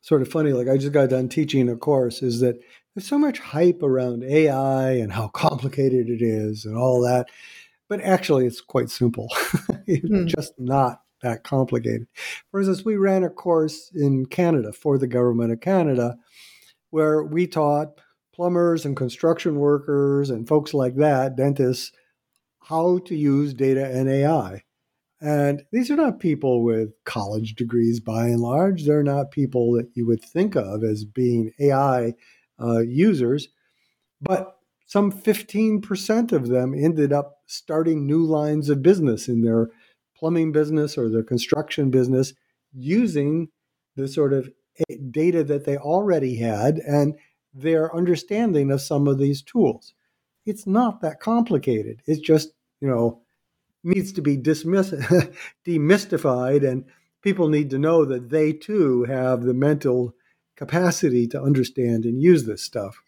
[0.01, 2.59] sort of funny, like I just got done teaching a course, is that
[2.95, 7.29] there's so much hype around AI and how complicated it is and all that
[7.89, 9.29] but actually it's quite simple.
[9.87, 10.27] it's hmm.
[10.27, 12.07] just not that complicated.
[12.51, 16.17] For instance, we ran a course in Canada for the government of Canada
[16.91, 18.01] where we taught
[18.35, 21.93] plumbers and construction workers and folks like that, dentists,
[22.65, 24.63] how to use data and AI.
[25.21, 28.85] And these are not people with college degrees by and large.
[28.85, 32.15] They're not people that you would think of as being AI
[32.61, 33.49] uh, users.
[34.21, 39.71] But some 15% of them ended up starting new lines of business in their
[40.17, 42.35] plumbing business or their construction business
[42.73, 43.49] using
[43.97, 44.51] the sort of
[45.11, 47.15] data that they already had and
[47.55, 49.95] their understanding of some of these tools.
[50.47, 52.03] It's not that complicated.
[52.07, 53.23] It's just, you know,
[53.85, 55.35] needs to be dismiss-
[55.67, 56.85] demystified and
[57.23, 60.15] people need to know that they too have the mental
[60.57, 63.03] capacity to understand and use this stuff.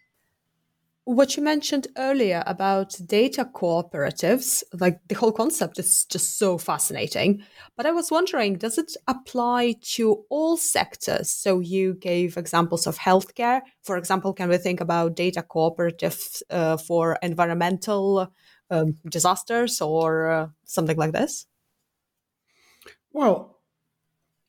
[1.07, 7.45] What you mentioned earlier about data cooperatives, like the whole concept is just so fascinating.
[7.77, 11.31] But I was wondering, does it apply to all sectors?
[11.31, 13.61] So you gave examples of healthcare.
[13.85, 18.33] For example, can we think about data cooperatives uh, for environmental
[18.69, 21.47] um, disasters or uh, something like this?
[23.13, 23.61] Well,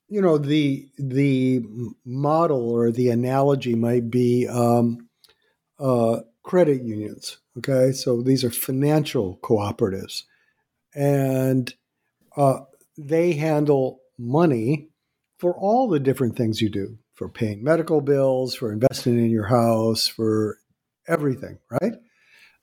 [0.09, 1.61] you know the the
[2.03, 5.07] model or the analogy might be um,
[5.79, 7.39] uh, credit unions.
[7.57, 10.23] Okay, so these are financial cooperatives,
[10.95, 11.73] and
[12.37, 12.59] uh,
[12.97, 14.87] they handle money
[15.37, 19.47] for all the different things you do for paying medical bills, for investing in your
[19.47, 20.57] house, for
[21.07, 21.93] everything, right?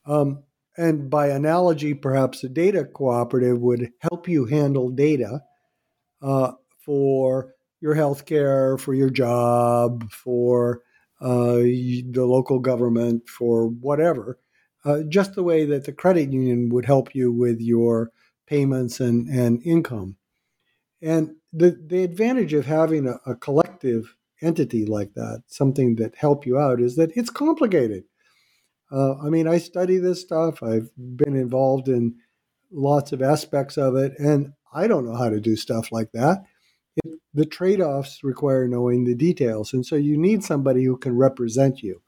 [0.06, 0.44] Um,
[0.76, 5.42] and by analogy, perhaps a data cooperative would help you handle data
[6.22, 6.52] uh,
[6.84, 10.80] for your healthcare, for your job, for
[11.24, 14.38] uh, the local government, for whatever,
[14.84, 18.10] uh, just the way that the credit union would help you with your
[18.46, 20.16] payments and, and income.
[21.00, 26.44] And the, the advantage of having a, a collective entity like that, something that help
[26.44, 28.04] you out, is that it's complicated.
[28.92, 30.62] Uh, I mean, I study this stuff.
[30.62, 32.16] I've been involved in
[32.70, 36.44] lots of aspects of it, and I don't know how to do stuff like that.
[36.96, 39.72] It, the trade offs require knowing the details.
[39.72, 42.02] And so you need somebody who can represent you.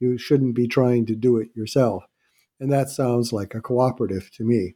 [0.00, 2.04] You shouldn't be trying to do it yourself.
[2.60, 4.74] And that sounds like a cooperative to me.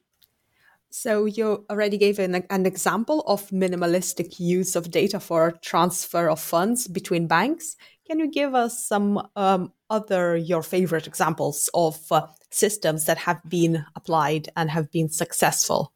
[0.91, 6.41] So you already gave an, an example of minimalistic use of data for transfer of
[6.41, 7.77] funds between banks.
[8.07, 13.43] Can you give us some um, other your favorite examples of uh, systems that have
[13.49, 15.93] been applied and have been successful?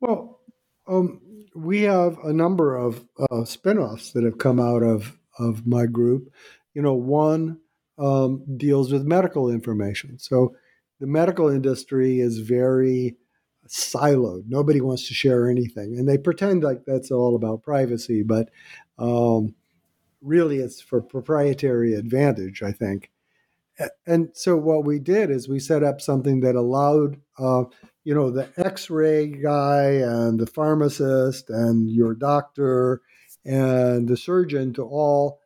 [0.00, 0.40] Well,
[0.86, 1.20] um,
[1.58, 6.32] we have a number of uh, spin-offs that have come out of of my group.
[6.74, 7.58] You know, one
[7.98, 10.18] um, deals with medical information.
[10.18, 10.54] So
[11.00, 13.16] the medical industry is very
[13.68, 14.44] siloed.
[14.48, 18.48] Nobody wants to share anything, and they pretend like that's all about privacy, but
[18.98, 19.54] um,
[20.22, 22.62] really, it's for proprietary advantage.
[22.62, 23.10] I think.
[24.06, 27.64] And so what we did is we set up something that allowed uh,
[28.08, 33.02] you know, the x ray guy and the pharmacist and your doctor
[33.44, 35.40] and the surgeon to all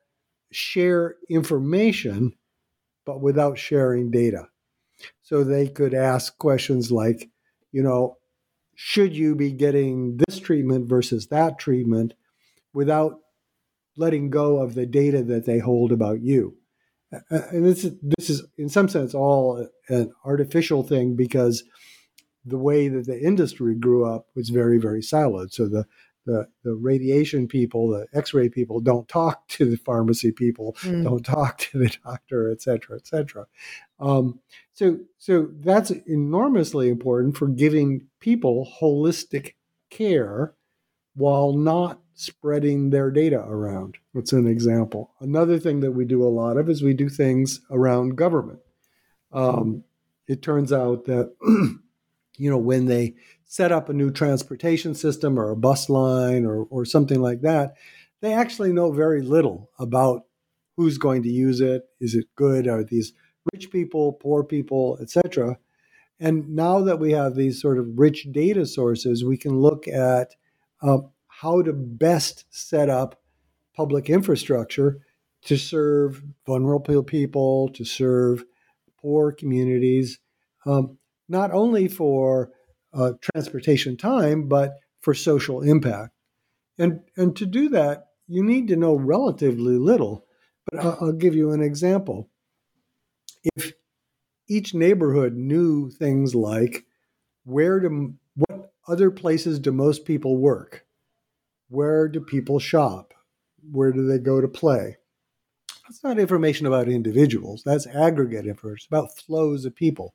[0.52, 2.34] share information,
[3.04, 4.46] but without sharing data.
[5.22, 7.30] So they could ask questions like,
[7.72, 8.18] you know,
[8.76, 12.14] should you be getting this treatment versus that treatment
[12.72, 13.18] without
[13.96, 16.58] letting go of the data that they hold about you?
[17.30, 21.64] And this is, this is in some sense all an artificial thing because
[22.44, 25.52] the way that the industry grew up was very, very siloed.
[25.52, 25.86] So the
[26.24, 31.04] the, the radiation people, the X-ray people, don't talk to the pharmacy people, mm.
[31.04, 33.46] don't talk to the doctor, et cetera, et cetera.
[33.98, 34.40] Um,
[34.72, 39.54] so, so that's enormously important for giving people holistic
[39.90, 40.54] care
[41.14, 43.98] while not spreading their data around.
[44.14, 45.12] That's an example.
[45.20, 48.60] Another thing that we do a lot of is we do things around government.
[49.32, 49.84] Um,
[50.28, 51.34] it turns out that
[52.38, 56.64] you know, when they set up a new transportation system or a bus line or,
[56.70, 57.74] or something like that,
[58.20, 60.22] they actually know very little about
[60.76, 61.82] who's going to use it.
[62.00, 62.66] Is it good?
[62.66, 63.12] Are these
[63.52, 65.58] rich people, poor people, etc.?
[66.18, 70.34] And now that we have these sort of rich data sources, we can look at
[70.80, 70.98] uh,
[71.42, 73.20] how to best set up
[73.74, 75.00] public infrastructure
[75.44, 78.44] to serve vulnerable people, to serve
[79.00, 80.20] poor communities.
[80.64, 82.52] Um, not only for
[82.94, 86.12] uh, transportation time, but for social impact.
[86.78, 90.24] And, and to do that, you need to know relatively little.
[90.70, 92.30] But I'll, I'll give you an example.
[93.56, 93.72] If
[94.48, 96.84] each neighborhood knew things like
[97.42, 100.86] where do what other places do most people work?
[101.72, 103.14] Where do people shop?
[103.70, 104.98] Where do they go to play?
[105.88, 107.62] That's not information about individuals.
[107.64, 110.14] That's aggregate information about flows of people.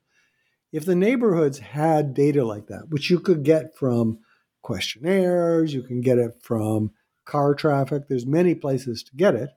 [0.72, 4.20] If the neighborhoods had data like that, which you could get from
[4.62, 6.92] questionnaires, you can get it from
[7.26, 9.50] car traffic, there's many places to get it.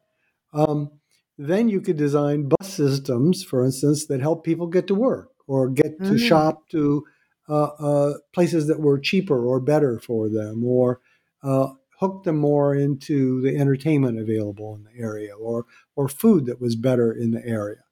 [0.55, 0.93] Um,
[1.37, 5.69] then you could design bus systems, for instance, that help people get to work or
[5.69, 6.17] get to mm-hmm.
[6.17, 7.05] shop to
[7.47, 11.01] uh, uh, places that were cheaper or better for them, or
[11.43, 11.69] uh,
[12.01, 16.75] hook them more into the entertainment available in the area, or or food that was
[16.75, 17.85] better in the area.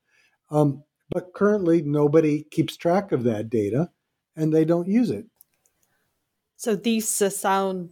[0.50, 3.90] Um, but currently, nobody keeps track of that data
[4.36, 5.26] and they don't use it.
[6.56, 7.90] So these uh, sound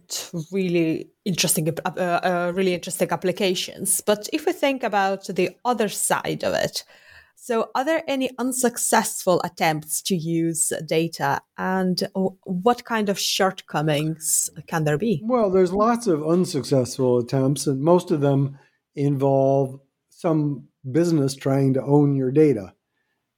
[0.51, 4.01] really interesting, uh, uh, really interesting applications.
[4.01, 6.83] But if we think about the other side of it,
[7.39, 12.01] So, are there any unsuccessful attempts to use data, and
[12.43, 15.21] what kind of shortcomings can there be?
[15.23, 18.57] Well, there's lots of unsuccessful attempts, and most of them
[18.95, 19.79] involve
[20.09, 22.73] some business trying to own your data.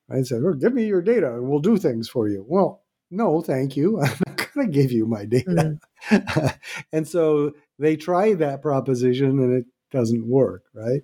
[0.10, 2.44] I said, oh, give me your data and we'll do things for you.
[2.48, 4.02] Well, no, thank you.
[4.02, 5.78] I'm not going to give you my data.
[6.10, 6.48] Mm-hmm.
[6.94, 11.02] and so they try that proposition and it doesn't work, right?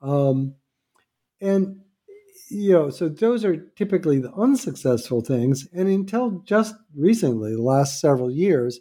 [0.00, 0.54] Um,
[1.40, 1.82] and
[2.48, 5.68] you know, so those are typically the unsuccessful things.
[5.72, 8.80] And until just recently, the last several years,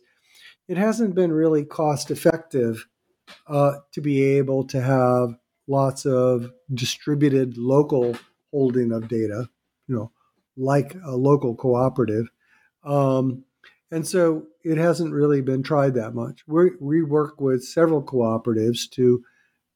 [0.67, 2.87] it hasn't been really cost effective
[3.47, 5.35] uh, to be able to have
[5.67, 8.15] lots of distributed local
[8.51, 9.49] holding of data,
[9.87, 10.11] you know,
[10.55, 12.27] like a local cooperative.
[12.83, 13.45] Um,
[13.91, 16.43] and so it hasn't really been tried that much.
[16.47, 19.23] we we work with several cooperatives to,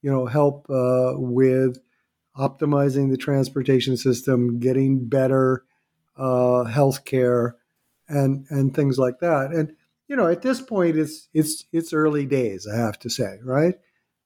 [0.01, 1.79] you know, help uh, with
[2.39, 5.65] optimizing the transportation system, getting better
[6.17, 7.57] uh, health care,
[8.07, 9.51] and and things like that.
[9.51, 9.75] And
[10.07, 12.67] you know, at this point, it's it's it's early days.
[12.67, 13.75] I have to say, right?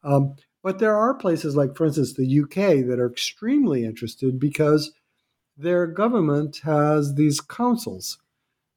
[0.03, 4.93] Um, but there are places like, for instance, the UK that are extremely interested because
[5.57, 8.17] their government has these councils.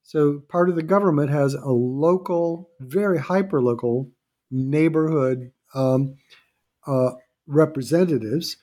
[0.03, 4.11] So part of the government has a local, very hyper local
[4.51, 6.17] neighborhood um,
[6.87, 7.13] uh,
[7.47, 8.57] representatives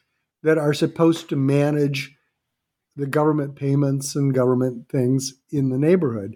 [0.43, 2.15] that are supposed to manage
[2.95, 6.35] the government payments and government things in the neighborhood.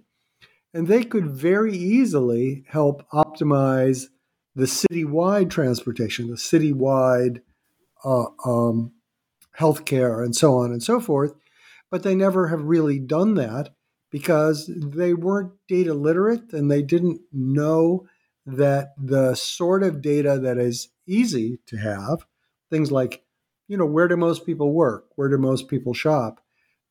[0.73, 4.05] And they could very easily help optimize
[4.55, 7.41] the citywide transportation, the citywide
[8.03, 8.93] uh, um,
[9.59, 11.33] healthcare, and so on and so forth.
[11.91, 13.69] But they never have really done that
[14.11, 18.07] because they weren't data literate and they didn't know
[18.45, 22.25] that the sort of data that is easy to have,
[22.69, 23.23] things like
[23.67, 25.05] you know, where do most people work?
[25.15, 26.41] Where do most people shop?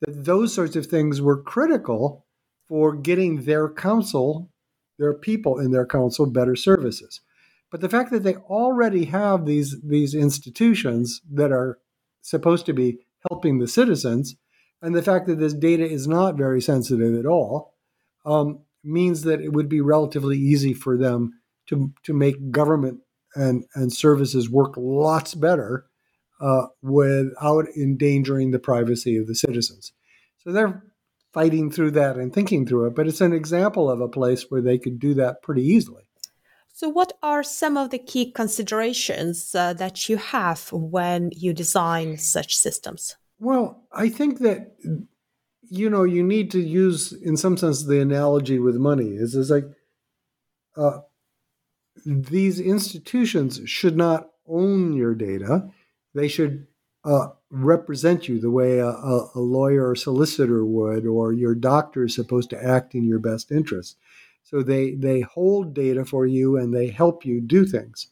[0.01, 2.27] That those sorts of things were critical
[2.69, 4.51] for getting their council,
[4.99, 7.21] their people in their council, better services.
[7.71, 11.79] But the fact that they already have these these institutions that are
[12.23, 12.99] supposed to be
[13.29, 14.37] helping the citizens,
[14.83, 17.75] and the fact that this data is not very sensitive at all,
[18.25, 23.01] um, means that it would be relatively easy for them to to make government
[23.35, 25.86] and and services work lots better
[26.41, 29.93] uh, without endangering the privacy of the citizens.
[30.39, 30.83] So they're
[31.33, 34.63] fighting through that and thinking through it, but it's an example of a place where
[34.63, 36.07] they could do that pretty easily.
[36.73, 42.19] So, what are some of the key considerations uh, that you have when you design
[42.19, 43.17] such systems?
[43.39, 44.77] Well, I think that
[45.71, 49.51] you know you need to use, in some sense, the analogy with money is is
[49.51, 49.65] like
[50.77, 50.99] uh,
[52.05, 55.71] these institutions should not own your data;
[56.17, 56.67] they should
[57.05, 62.15] uh, represent you the way a, a, lawyer or solicitor would, or your doctor is
[62.15, 63.97] supposed to act in your best interest.
[64.43, 68.09] So they they hold data for you and they help you do things,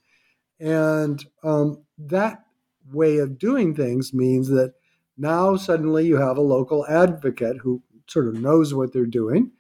[0.61, 2.45] and um, that
[2.93, 4.75] way of doing things means that
[5.17, 9.51] now suddenly you have a local advocate who sort of knows what they're doing,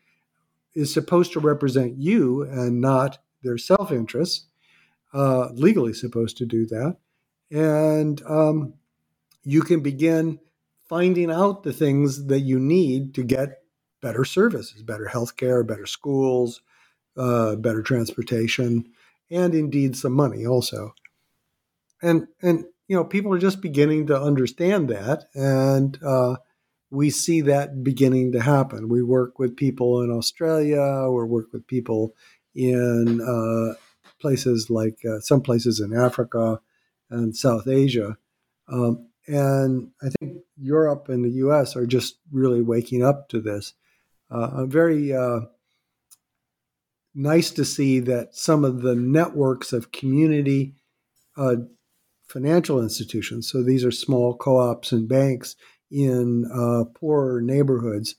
[0.74, 4.47] is supposed to represent you and not their self interest,
[5.14, 6.99] uh, legally supposed to do that
[7.51, 8.74] and um,
[9.42, 10.38] you can begin
[10.88, 13.62] finding out the things that you need to get
[14.01, 16.61] better services, better healthcare, better schools,
[17.16, 18.84] uh, better transportation,
[19.30, 20.95] and indeed some money also.
[22.03, 26.36] And and you know people are just beginning to understand that, and uh,
[26.90, 28.88] we see that beginning to happen.
[28.88, 32.14] We work with people in Australia, we work with people
[32.55, 33.74] in uh,
[34.20, 36.61] places like uh, some places in Africa
[37.11, 38.16] and South Asia.
[38.68, 43.74] Um, and I think Europe and the US are just really waking up to this.
[44.30, 45.40] Uh, I'm very uh,
[47.14, 50.74] nice to see that some of the networks of community
[51.36, 51.57] uh,
[52.26, 55.57] financial institutions, so these are small co ops and banks
[55.90, 58.16] in uh, poorer neighborhoods,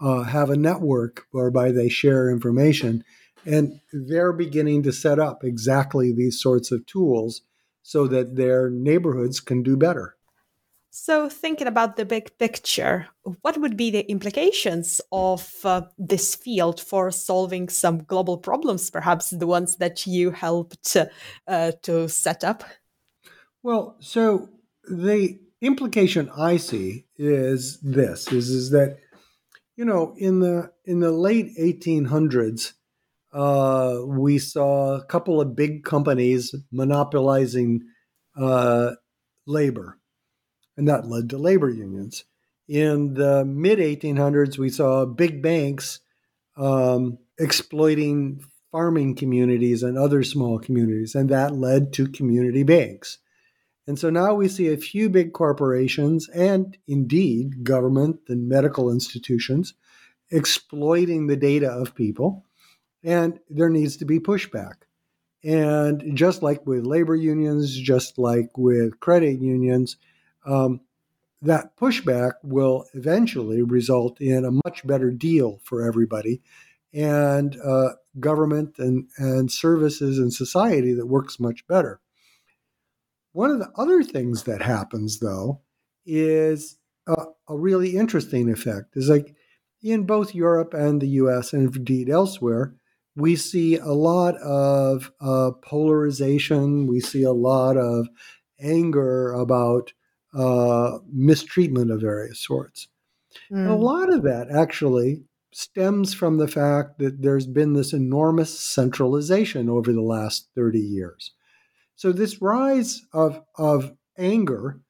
[0.00, 3.04] uh, have a network whereby they share information.
[3.46, 7.42] And they're beginning to set up exactly these sorts of tools
[7.84, 10.16] so that their neighborhoods can do better.
[10.90, 13.08] So, thinking about the big picture,
[13.42, 19.30] what would be the implications of uh, this field for solving some global problems, perhaps
[19.30, 20.96] the ones that you helped
[21.48, 22.64] uh, to set up?
[23.62, 24.48] Well, so
[24.88, 28.98] the implication I see is this: is is that
[29.76, 32.72] you know in the in the late 1800s,
[33.34, 37.82] uh, we saw a couple of big companies monopolizing
[38.36, 38.92] uh,
[39.46, 39.98] labor,
[40.76, 42.24] and that led to labor unions.
[42.68, 46.00] In the mid 1800s, we saw big banks
[46.56, 53.18] um, exploiting farming communities and other small communities, and that led to community banks.
[53.86, 59.74] And so now we see a few big corporations and indeed government and medical institutions
[60.30, 62.46] exploiting the data of people,
[63.04, 64.74] and there needs to be pushback.
[65.44, 69.98] And just like with labor unions, just like with credit unions,
[70.46, 70.80] um,
[71.42, 76.40] that pushback will eventually result in a much better deal for everybody
[76.94, 82.00] and uh, government and, and services and society that works much better.
[83.32, 85.60] One of the other things that happens, though,
[86.06, 87.16] is a,
[87.48, 88.96] a really interesting effect.
[88.96, 89.34] Is like
[89.82, 92.74] in both Europe and the US, and indeed elsewhere,
[93.16, 96.86] we see a lot of uh, polarization.
[96.86, 98.08] We see a lot of
[98.60, 99.92] anger about
[100.34, 102.88] uh, mistreatment of various sorts.
[103.50, 103.68] Mm.
[103.68, 109.68] a lot of that actually stems from the fact that there's been this enormous centralization
[109.68, 111.32] over the last 30 years.
[111.96, 114.80] So, this rise of, of anger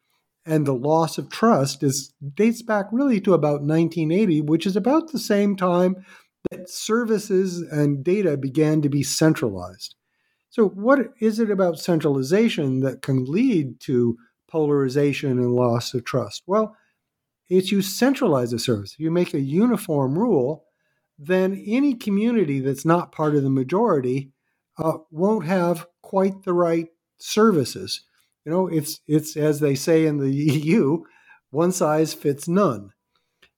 [0.46, 5.12] and the loss of trust is dates back really to about 1980, which is about
[5.12, 6.04] the same time
[6.50, 9.94] that services and data began to be centralized.
[10.50, 14.16] So, what is it about centralization that can lead to
[14.48, 16.44] polarization and loss of trust?
[16.46, 16.76] Well,
[17.48, 18.94] it's you centralize a service.
[18.98, 20.64] You make a uniform rule,
[21.18, 24.30] then any community that's not part of the majority
[24.78, 26.88] uh, won't have quite the right
[27.18, 28.02] services.
[28.44, 31.02] You know, it's it's as they say in the EU,
[31.50, 32.90] one size fits none.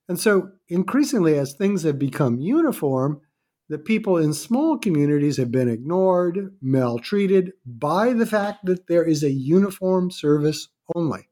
[0.08, 3.20] And so increasingly as things have become uniform,
[3.68, 9.24] the people in small communities have been ignored, maltreated by the fact that there is
[9.24, 11.28] a uniform service only.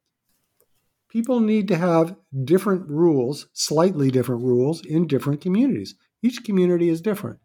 [1.08, 5.94] People need to have different rules, slightly different rules in different communities.
[6.22, 7.38] Each community is different.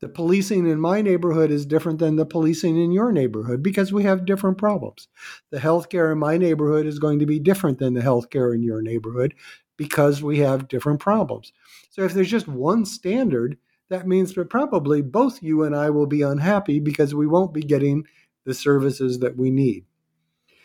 [0.00, 4.02] The policing in my neighborhood is different than the policing in your neighborhood because we
[4.02, 5.06] have different problems.
[5.52, 8.82] The healthcare in my neighborhood is going to be different than the healthcare in your
[8.82, 9.34] neighborhood
[9.76, 11.52] because we have different problems.
[11.90, 13.58] So if there's just one standard,
[13.88, 17.62] that means that probably both you and I will be unhappy because we won't be
[17.62, 18.06] getting
[18.44, 19.84] the services that we need.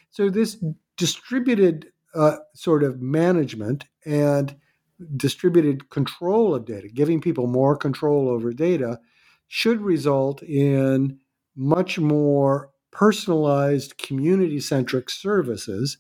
[0.10, 0.64] So this
[0.96, 4.56] distributed uh, sort of management and
[5.16, 9.00] distributed control of data, giving people more control over data,
[9.48, 11.20] should result in
[11.56, 15.98] much more personalized, community centric services,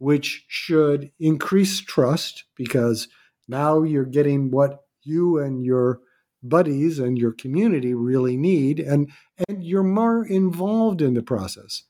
[0.00, 3.06] which should increase trust because
[3.46, 6.00] now you're getting what you and your
[6.42, 9.10] buddies and your community really need, and,
[9.46, 11.82] and you're more involved in the process.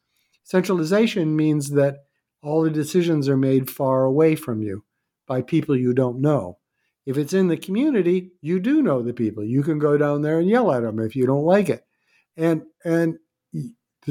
[0.43, 1.99] Centralization means that
[2.43, 4.85] all the decisions are made far away from you
[5.29, 6.59] by people you don't know.
[7.07, 9.45] If it's in the community, you do know the people.
[9.45, 11.85] You can go down there and yell at them if you don't like it.
[12.37, 13.19] And and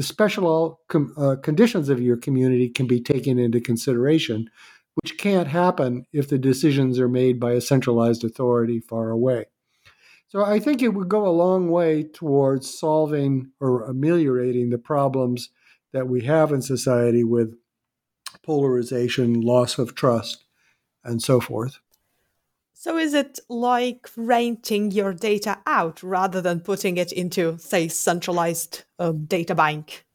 [0.00, 4.48] the special com, uh, conditions of your community can be taken into consideration,
[4.94, 9.44] which can't happen if the decisions are made by a centralized authority far away.
[10.28, 15.50] So I think it would go a long way towards solving or ameliorating the problems
[15.92, 17.58] that we have in society with
[18.42, 20.46] polarization, loss of trust,
[21.04, 21.78] and so forth.
[22.80, 28.84] So is it like renting your data out rather than putting it into, say, centralized
[28.98, 30.06] uh, data bank?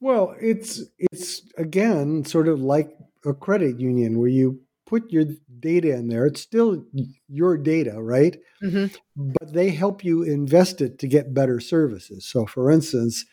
[0.00, 5.26] Well, it's it's again sort of like a credit union where you put your
[5.60, 6.24] data in there.
[6.24, 6.86] It's still
[7.28, 8.38] your data, right?
[8.62, 8.96] Mm-hmm.
[9.38, 12.24] But they help you invest it to get better services.
[12.24, 13.26] So, for instance,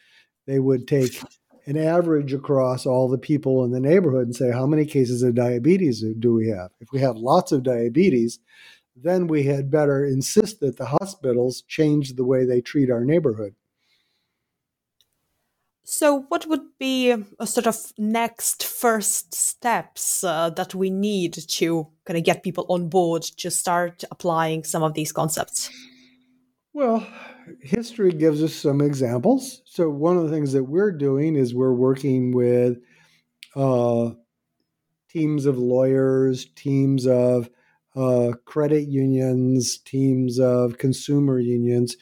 [0.46, 1.22] they would take
[1.66, 5.36] an average across all the people in the neighborhood and say, how many cases of
[5.36, 6.72] diabetes do we have?
[6.80, 8.40] If we have lots of diabetes,
[8.96, 13.56] then we had better insist that the hospitals change the way they treat our neighborhood.
[15.86, 21.88] So, what would be a sort of next first steps uh, that we need to
[22.06, 25.70] kind of get people on board to start applying some of these concepts?
[26.74, 27.08] Well,
[27.62, 29.62] history gives us some examples.
[29.66, 32.80] So, one of the things that we're doing is we're working with
[33.56, 34.12] uh,
[35.10, 37.50] teams of lawyers, teams of
[37.96, 41.96] uh, credit unions, teams of consumer unions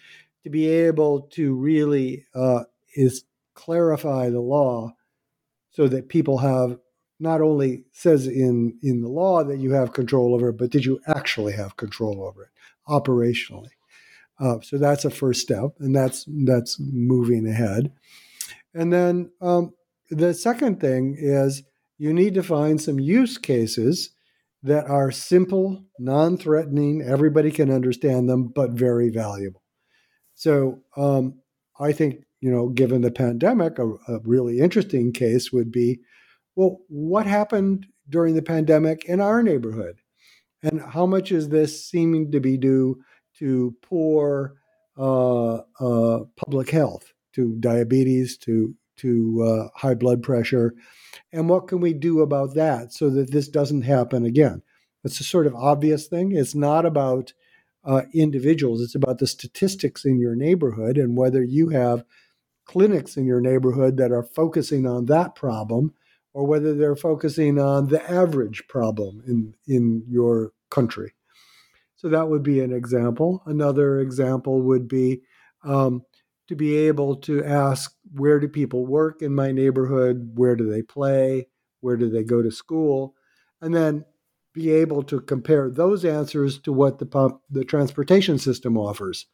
[0.44, 2.64] to be able to really uh,
[2.96, 4.94] is clarify the law
[5.72, 6.78] so that people have
[7.20, 10.86] not only says in in the law that you have control over it, but did
[10.86, 12.50] you actually have control over it
[12.88, 13.72] operationally?
[14.42, 17.92] Uh, so that's a first step, and that's that's moving ahead.
[18.74, 19.74] And then um,
[20.10, 21.64] the second thing is
[21.98, 24.10] you need to find some use cases
[24.64, 29.62] that are simple, non threatening, everybody can understand them, but very valuable.
[30.34, 31.40] So um,
[31.80, 36.00] I think, you know, given the pandemic, a, a really interesting case would be
[36.56, 39.98] well, what happened during the pandemic in our neighborhood?
[40.64, 43.02] And how much is this seeming to be due
[43.42, 44.54] to poor
[44.98, 50.76] uh, uh, public health, to diabetes, to to uh, high blood pressure,
[51.34, 54.62] and what can we do about that so that this doesn't happen again?
[55.04, 56.34] It's a sort of obvious thing.
[56.34, 57.34] It's not about
[57.84, 58.82] uh, individuals.
[58.82, 62.04] It's about the statistics in your neighborhood and whether you have
[62.66, 65.94] clinics in your neighborhood that are focusing on that problem
[66.34, 71.14] or whether they're focusing on the average problem in, in your country.
[72.02, 73.44] So that would be an example.
[73.46, 75.22] Another example would be
[75.64, 76.02] um,
[76.48, 80.32] to be able to ask where do people work in my neighborhood?
[80.34, 81.48] Where do they play?
[81.82, 83.14] Where do they go to school?
[83.62, 84.04] And then
[84.52, 89.28] be able to compare those answers to what the, the transportation system offers.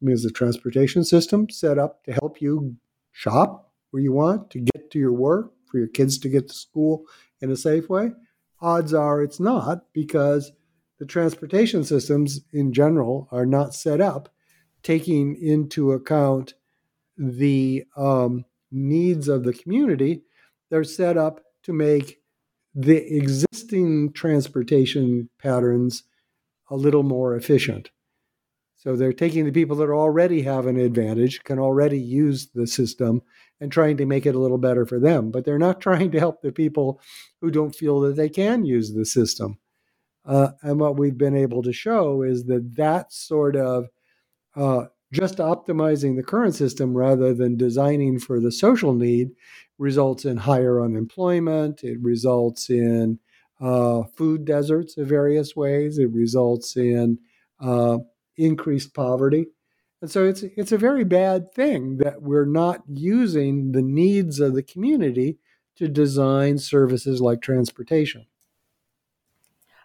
[0.00, 2.76] I mean, is the transportation system set up to help you
[3.10, 6.54] shop where you want, to get to your work, for your kids to get to
[6.54, 7.06] school
[7.40, 8.12] in a safe way?
[8.60, 10.52] Odds are it's not because
[10.98, 14.28] the transportation systems in general are not set up
[14.82, 16.54] taking into account
[17.16, 20.22] the um, needs of the community,
[20.70, 22.18] they're set up to make
[22.74, 26.04] the existing transportation patterns
[26.70, 27.90] a little more efficient.
[28.76, 33.22] So they're taking the people that already have an advantage, can already use the system,
[33.60, 35.32] and trying to make it a little better for them.
[35.32, 37.00] But they're not trying to help the people
[37.40, 39.58] who don't feel that they can use the system.
[40.28, 43.86] Uh, and what we've been able to show is that that sort of
[44.54, 49.30] uh, just optimizing the current system rather than designing for the social need
[49.78, 51.82] results in higher unemployment.
[51.82, 53.18] It results in
[53.58, 55.98] uh, food deserts of various ways.
[55.98, 57.18] It results in
[57.58, 57.98] uh,
[58.36, 59.46] increased poverty.
[60.02, 64.54] And so it's it's a very bad thing that we're not using the needs of
[64.54, 65.38] the community
[65.76, 68.26] to design services like transportation.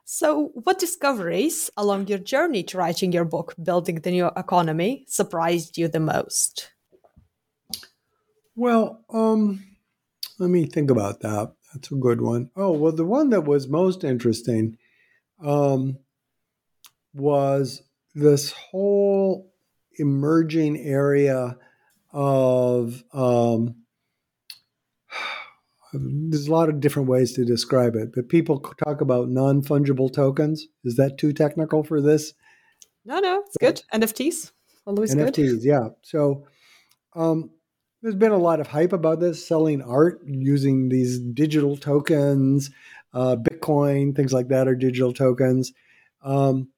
[0.06, 5.78] So, what discoveries along your journey to writing your book, Building the New Economy, surprised
[5.78, 6.72] you the most?
[8.56, 9.64] Well, um,
[10.40, 11.54] let me think about that.
[11.74, 12.52] That's a good one.
[12.56, 14.78] Oh, well, the one that was most interesting
[15.42, 15.98] um,
[17.14, 17.82] was
[18.14, 19.54] this whole
[19.98, 21.58] emerging area
[22.12, 23.83] of um,
[25.94, 30.12] there's a lot of different ways to describe it, but people talk about non fungible
[30.12, 30.68] tokens.
[30.84, 32.34] Is that too technical for this?
[33.06, 33.82] No, no, it's good.
[33.94, 34.52] NFTs,
[34.86, 35.64] always NFTs, good.
[35.64, 35.90] yeah.
[36.02, 36.48] So
[37.16, 37.52] um,
[38.02, 42.72] there's been a lot of hype about this, selling art using these digital tokens,
[43.14, 45.72] uh, Bitcoin, things like that are digital tokens.
[46.24, 46.70] Um,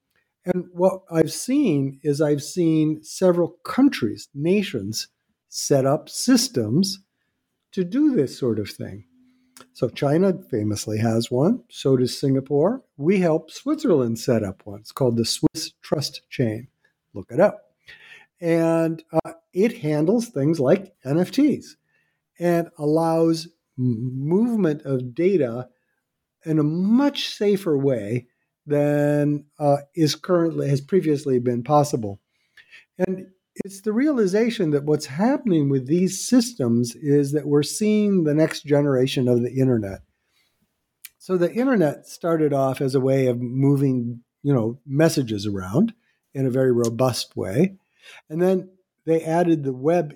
[0.45, 5.07] and what I've seen is I've seen several countries, nations,
[5.49, 6.99] set up systems
[7.76, 9.03] to do this sort of thing.
[9.73, 11.61] So China famously has one.
[11.69, 12.82] So does Singapore.
[12.95, 14.80] We helped Switzerland set up one.
[14.80, 16.69] It's called the Swiss Trust Chain.
[17.13, 17.73] Look it up.
[18.39, 21.65] And uh, it handles things like NFTs
[22.39, 25.67] and allows movement of data
[26.45, 28.28] in a much safer way
[28.65, 32.21] than uh, is currently has previously been possible.
[32.97, 33.28] And
[33.64, 38.66] it's the realization that what's happening with these systems is that we're seeing the next
[38.66, 40.01] generation of the internet.
[41.18, 45.93] So the internet started off as a way of moving, you know, messages around
[46.34, 47.78] in a very robust way.
[48.30, 48.70] And then
[49.06, 50.16] they added the web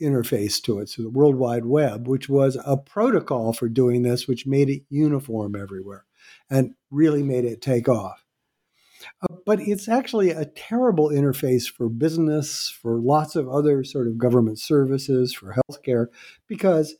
[0.00, 4.26] interface to it, so the World Wide Web, which was a protocol for doing this,
[4.26, 6.06] which made it uniform everywhere
[6.48, 8.24] and really made it take off.
[9.22, 14.18] Uh, but it's actually a terrible interface for business, for lots of other sort of
[14.18, 16.06] government services, for healthcare,
[16.46, 16.96] because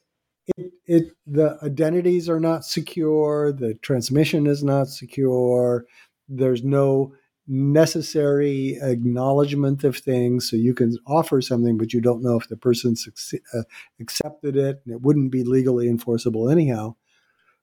[0.57, 5.85] it, it the identities are not secure, the transmission is not secure,
[6.29, 7.13] there's no
[7.47, 10.49] necessary acknowledgement of things.
[10.49, 12.95] So you can offer something, but you don't know if the person
[13.55, 13.63] uh,
[14.01, 16.95] accepted it, and it wouldn't be legally enforceable anyhow.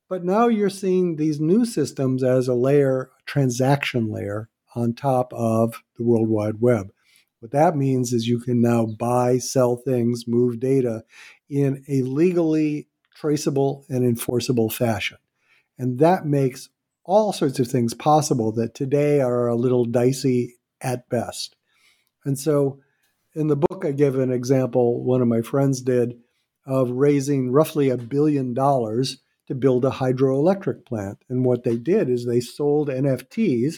[0.09, 5.33] But now you're seeing these new systems as a layer, a transaction layer on top
[5.33, 6.91] of the World Wide Web.
[7.39, 11.03] What that means is you can now buy, sell things, move data
[11.49, 15.17] in a legally traceable and enforceable fashion.
[15.77, 16.69] And that makes
[17.03, 21.55] all sorts of things possible that today are a little dicey at best.
[22.25, 22.79] And so
[23.33, 26.19] in the book, I give an example one of my friends did
[26.65, 31.23] of raising roughly a billion dollars to build a hydroelectric plant.
[31.29, 33.77] And what they did is they sold NFTs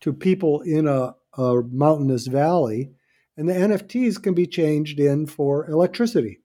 [0.00, 2.90] to people in a, a mountainous valley,
[3.36, 6.40] and the NFTs can be changed in for electricity.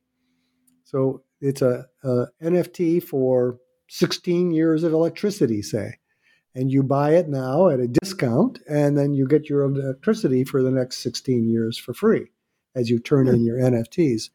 [0.83, 5.99] So it's a, a NFT for 16 years of electricity, say.
[6.55, 10.61] And you buy it now at a discount, and then you get your electricity for
[10.61, 12.27] the next 16 years for free
[12.75, 13.45] as you turn in hmm.
[13.45, 14.29] your NFTs.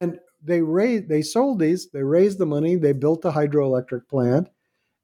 [0.00, 4.48] And they raised, they sold these, they raised the money, they built the hydroelectric plant,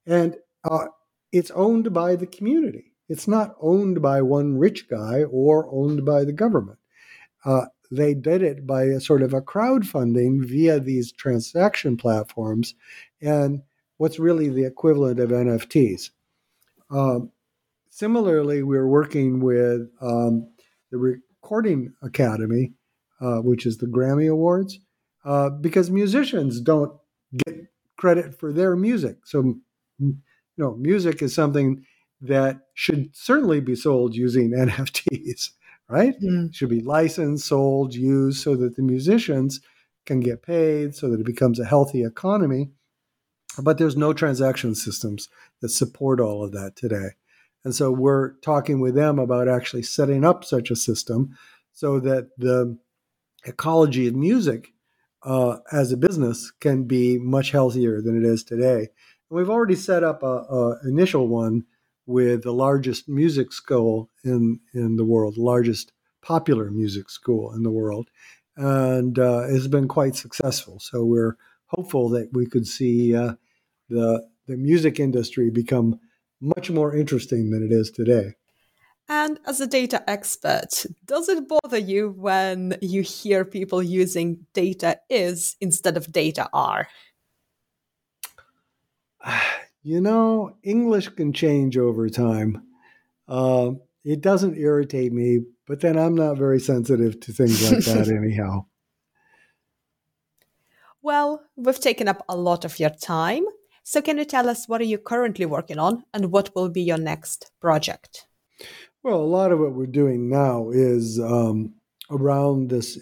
[0.07, 0.87] and uh,
[1.33, 2.93] it's owned by the community.
[3.09, 6.79] It's not owned by one rich guy or owned by the government.
[7.45, 12.75] Uh, they did it by a sort of a crowdfunding via these transaction platforms
[13.21, 13.63] and
[13.99, 16.11] what's really the equivalent of NFTs.
[16.91, 17.31] Um,
[17.91, 20.49] similarly, we're working with um,
[20.91, 22.73] the Recording Academy,
[23.21, 24.81] uh, which is the Grammy Awards,
[25.27, 26.93] uh, because musicians don't
[27.45, 27.67] get
[27.99, 29.19] credit for their music.
[29.25, 29.57] So,
[29.99, 30.17] you
[30.57, 31.85] know, music is something
[32.21, 35.51] that should certainly be sold using NFTs,
[35.89, 36.15] right?
[36.21, 36.55] Mm.
[36.55, 39.61] Should be licensed, sold, used so that the musicians
[40.07, 42.71] can get paid, so that it becomes a healthy economy.
[43.61, 45.29] But there's no transaction systems
[45.61, 47.11] that support all of that today.
[47.65, 51.37] And so we're talking with them about actually setting up such a system
[51.73, 52.79] so that the
[53.45, 54.73] ecology of music
[55.27, 58.79] uh, as a business can be much healthier than it is today.
[59.29, 61.65] And we've already set up a, a initial one
[62.07, 67.71] with the largest music school in in the world, largest popular music school in the
[67.71, 68.09] world,
[68.57, 70.79] and uh, it's been quite successful.
[70.79, 73.35] So we're hopeful that we could see uh,
[73.91, 75.99] the the music industry become
[76.41, 78.35] much more interesting than it is today.
[79.09, 85.01] And as a data expert, does it bother you when you hear people using data
[85.09, 86.89] is instead of data are?
[89.83, 92.61] You know, English can change over time.
[93.29, 98.09] Uh, it doesn't irritate me, but then I'm not very sensitive to things like that,
[98.09, 98.67] anyhow.
[101.03, 103.45] Well, we've taken up a lot of your time.
[103.85, 106.83] So, can you tell us what are you currently working on and what will be
[106.83, 108.27] your next project?
[109.07, 111.75] Well, a lot of what we're doing now is um,
[112.11, 112.97] around this,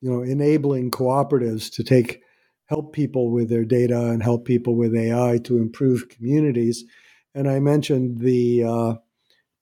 [0.00, 2.22] you know, enabling cooperatives to take
[2.64, 6.84] help people with their data and help people with AI to improve communities.
[7.34, 8.94] And I mentioned the uh,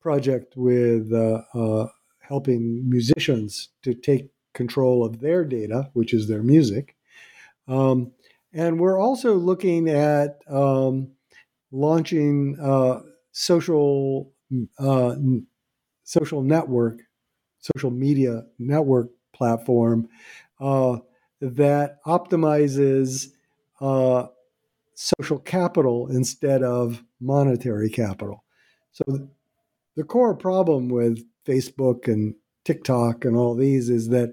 [0.01, 1.89] project with uh, uh,
[2.21, 6.95] helping musicians to take control of their data, which is their music.
[7.67, 8.13] Um,
[8.53, 11.11] and we're also looking at um,
[11.73, 13.01] launching uh,
[13.33, 14.33] social
[14.79, 15.17] uh,
[16.09, 17.01] social network,
[17.59, 20.09] social media network platform
[20.59, 20.97] uh,
[21.43, 23.27] that optimizes
[23.83, 24.27] uh,
[24.95, 28.43] social capital instead of monetary capital.
[28.91, 29.29] So
[29.97, 32.35] the core problem with Facebook and
[32.65, 34.33] TikTok and all these is that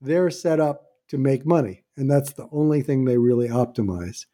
[0.00, 4.26] they're set up to make money, and that's the only thing they really optimize.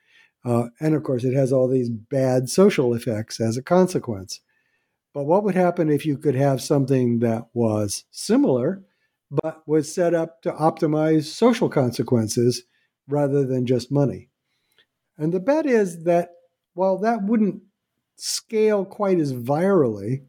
[0.46, 4.40] Uh, and of course, it has all these bad social effects as a consequence.
[5.12, 8.82] But what would happen if you could have something that was similar
[9.30, 12.64] but was set up to optimize social consequences
[13.08, 14.28] rather than just money.
[15.16, 16.30] And the bet is that
[16.74, 17.62] while that wouldn't
[18.16, 20.22] scale quite as virally,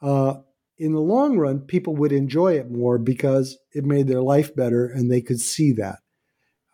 [0.00, 0.34] uh,
[0.78, 4.86] in the long run, people would enjoy it more because it made their life better
[4.86, 6.00] and they could see that.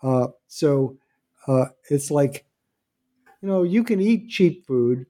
[0.02, 0.96] Uh, so
[1.46, 2.46] uh, it's like,
[3.42, 5.06] you know, you can eat cheap food,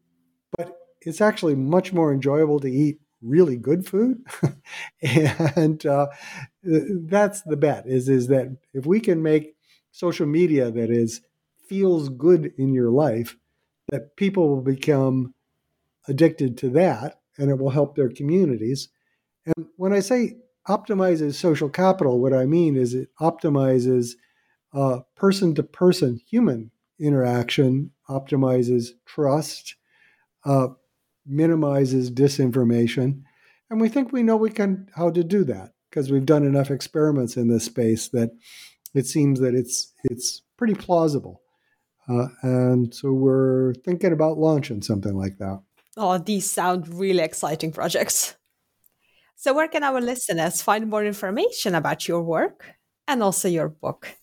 [1.08, 4.22] it's actually much more enjoyable to eat really good food.
[5.02, 6.08] And uh,
[6.62, 9.54] that's the bet is is that if we can make
[9.90, 11.22] social media that is
[11.66, 13.36] feels good in your life
[13.88, 15.34] that people will become
[16.06, 18.88] addicted to that and it will help their communities.
[19.46, 20.36] And when i say
[20.68, 24.12] optimizes social capital what i mean is it optimizes
[25.16, 29.76] person to person human interaction optimizes trust
[30.44, 30.68] uh,
[31.28, 33.22] minimizes disinformation.
[33.70, 36.70] And we think we know we can how to do that because we've done enough
[36.70, 38.30] experiments in this space that
[38.94, 41.42] it seems that it's it's pretty plausible.
[42.08, 45.60] Uh, and so we're thinking about launching something like that.
[45.96, 48.36] Oh, these sound really exciting projects.
[49.36, 52.74] So, where can our listeners find more information about your work
[53.06, 54.16] and also your book?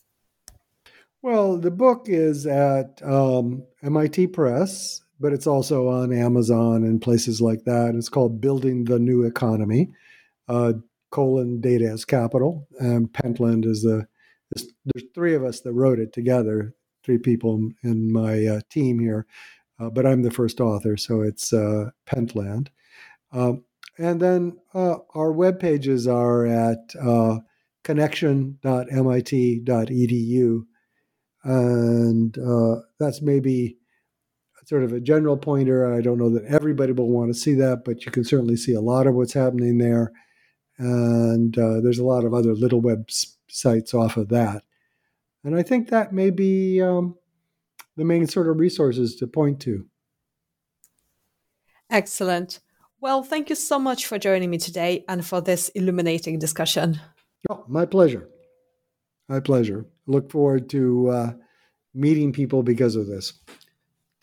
[1.22, 7.42] Well, the book is at um, MIT Press, but it's also on Amazon and places
[7.42, 7.96] like that.
[7.96, 9.92] It's called Building the New Economy.
[10.48, 10.74] Uh,
[11.16, 14.06] colon Data as Capital, and Pentland is the.
[14.52, 14.68] There's
[15.14, 16.76] three of us that wrote it together.
[17.04, 19.26] three people in my uh, team here,
[19.80, 22.70] uh, but I'm the first author, so it's uh, Pentland.
[23.32, 23.64] Um,
[23.98, 27.38] and then uh, our web pages are at uh,
[27.84, 30.66] connection.mit.edu.
[31.44, 32.38] And
[33.00, 33.78] that's maybe
[34.66, 35.94] sort of a general pointer.
[35.94, 38.74] I don't know that everybody will want to see that, but you can certainly see
[38.74, 40.12] a lot of what's happening there.
[40.78, 44.64] And uh, there's a lot of other little websites off of that.
[45.44, 47.16] And I think that may be um,
[47.96, 49.86] the main sort of resources to point to.
[51.90, 52.60] Excellent.
[53.00, 57.00] Well, thank you so much for joining me today and for this illuminating discussion.
[57.50, 58.28] Oh, my pleasure.
[59.30, 59.86] My pleasure.
[60.08, 61.34] Look forward to uh,
[61.94, 63.34] meeting people because of this.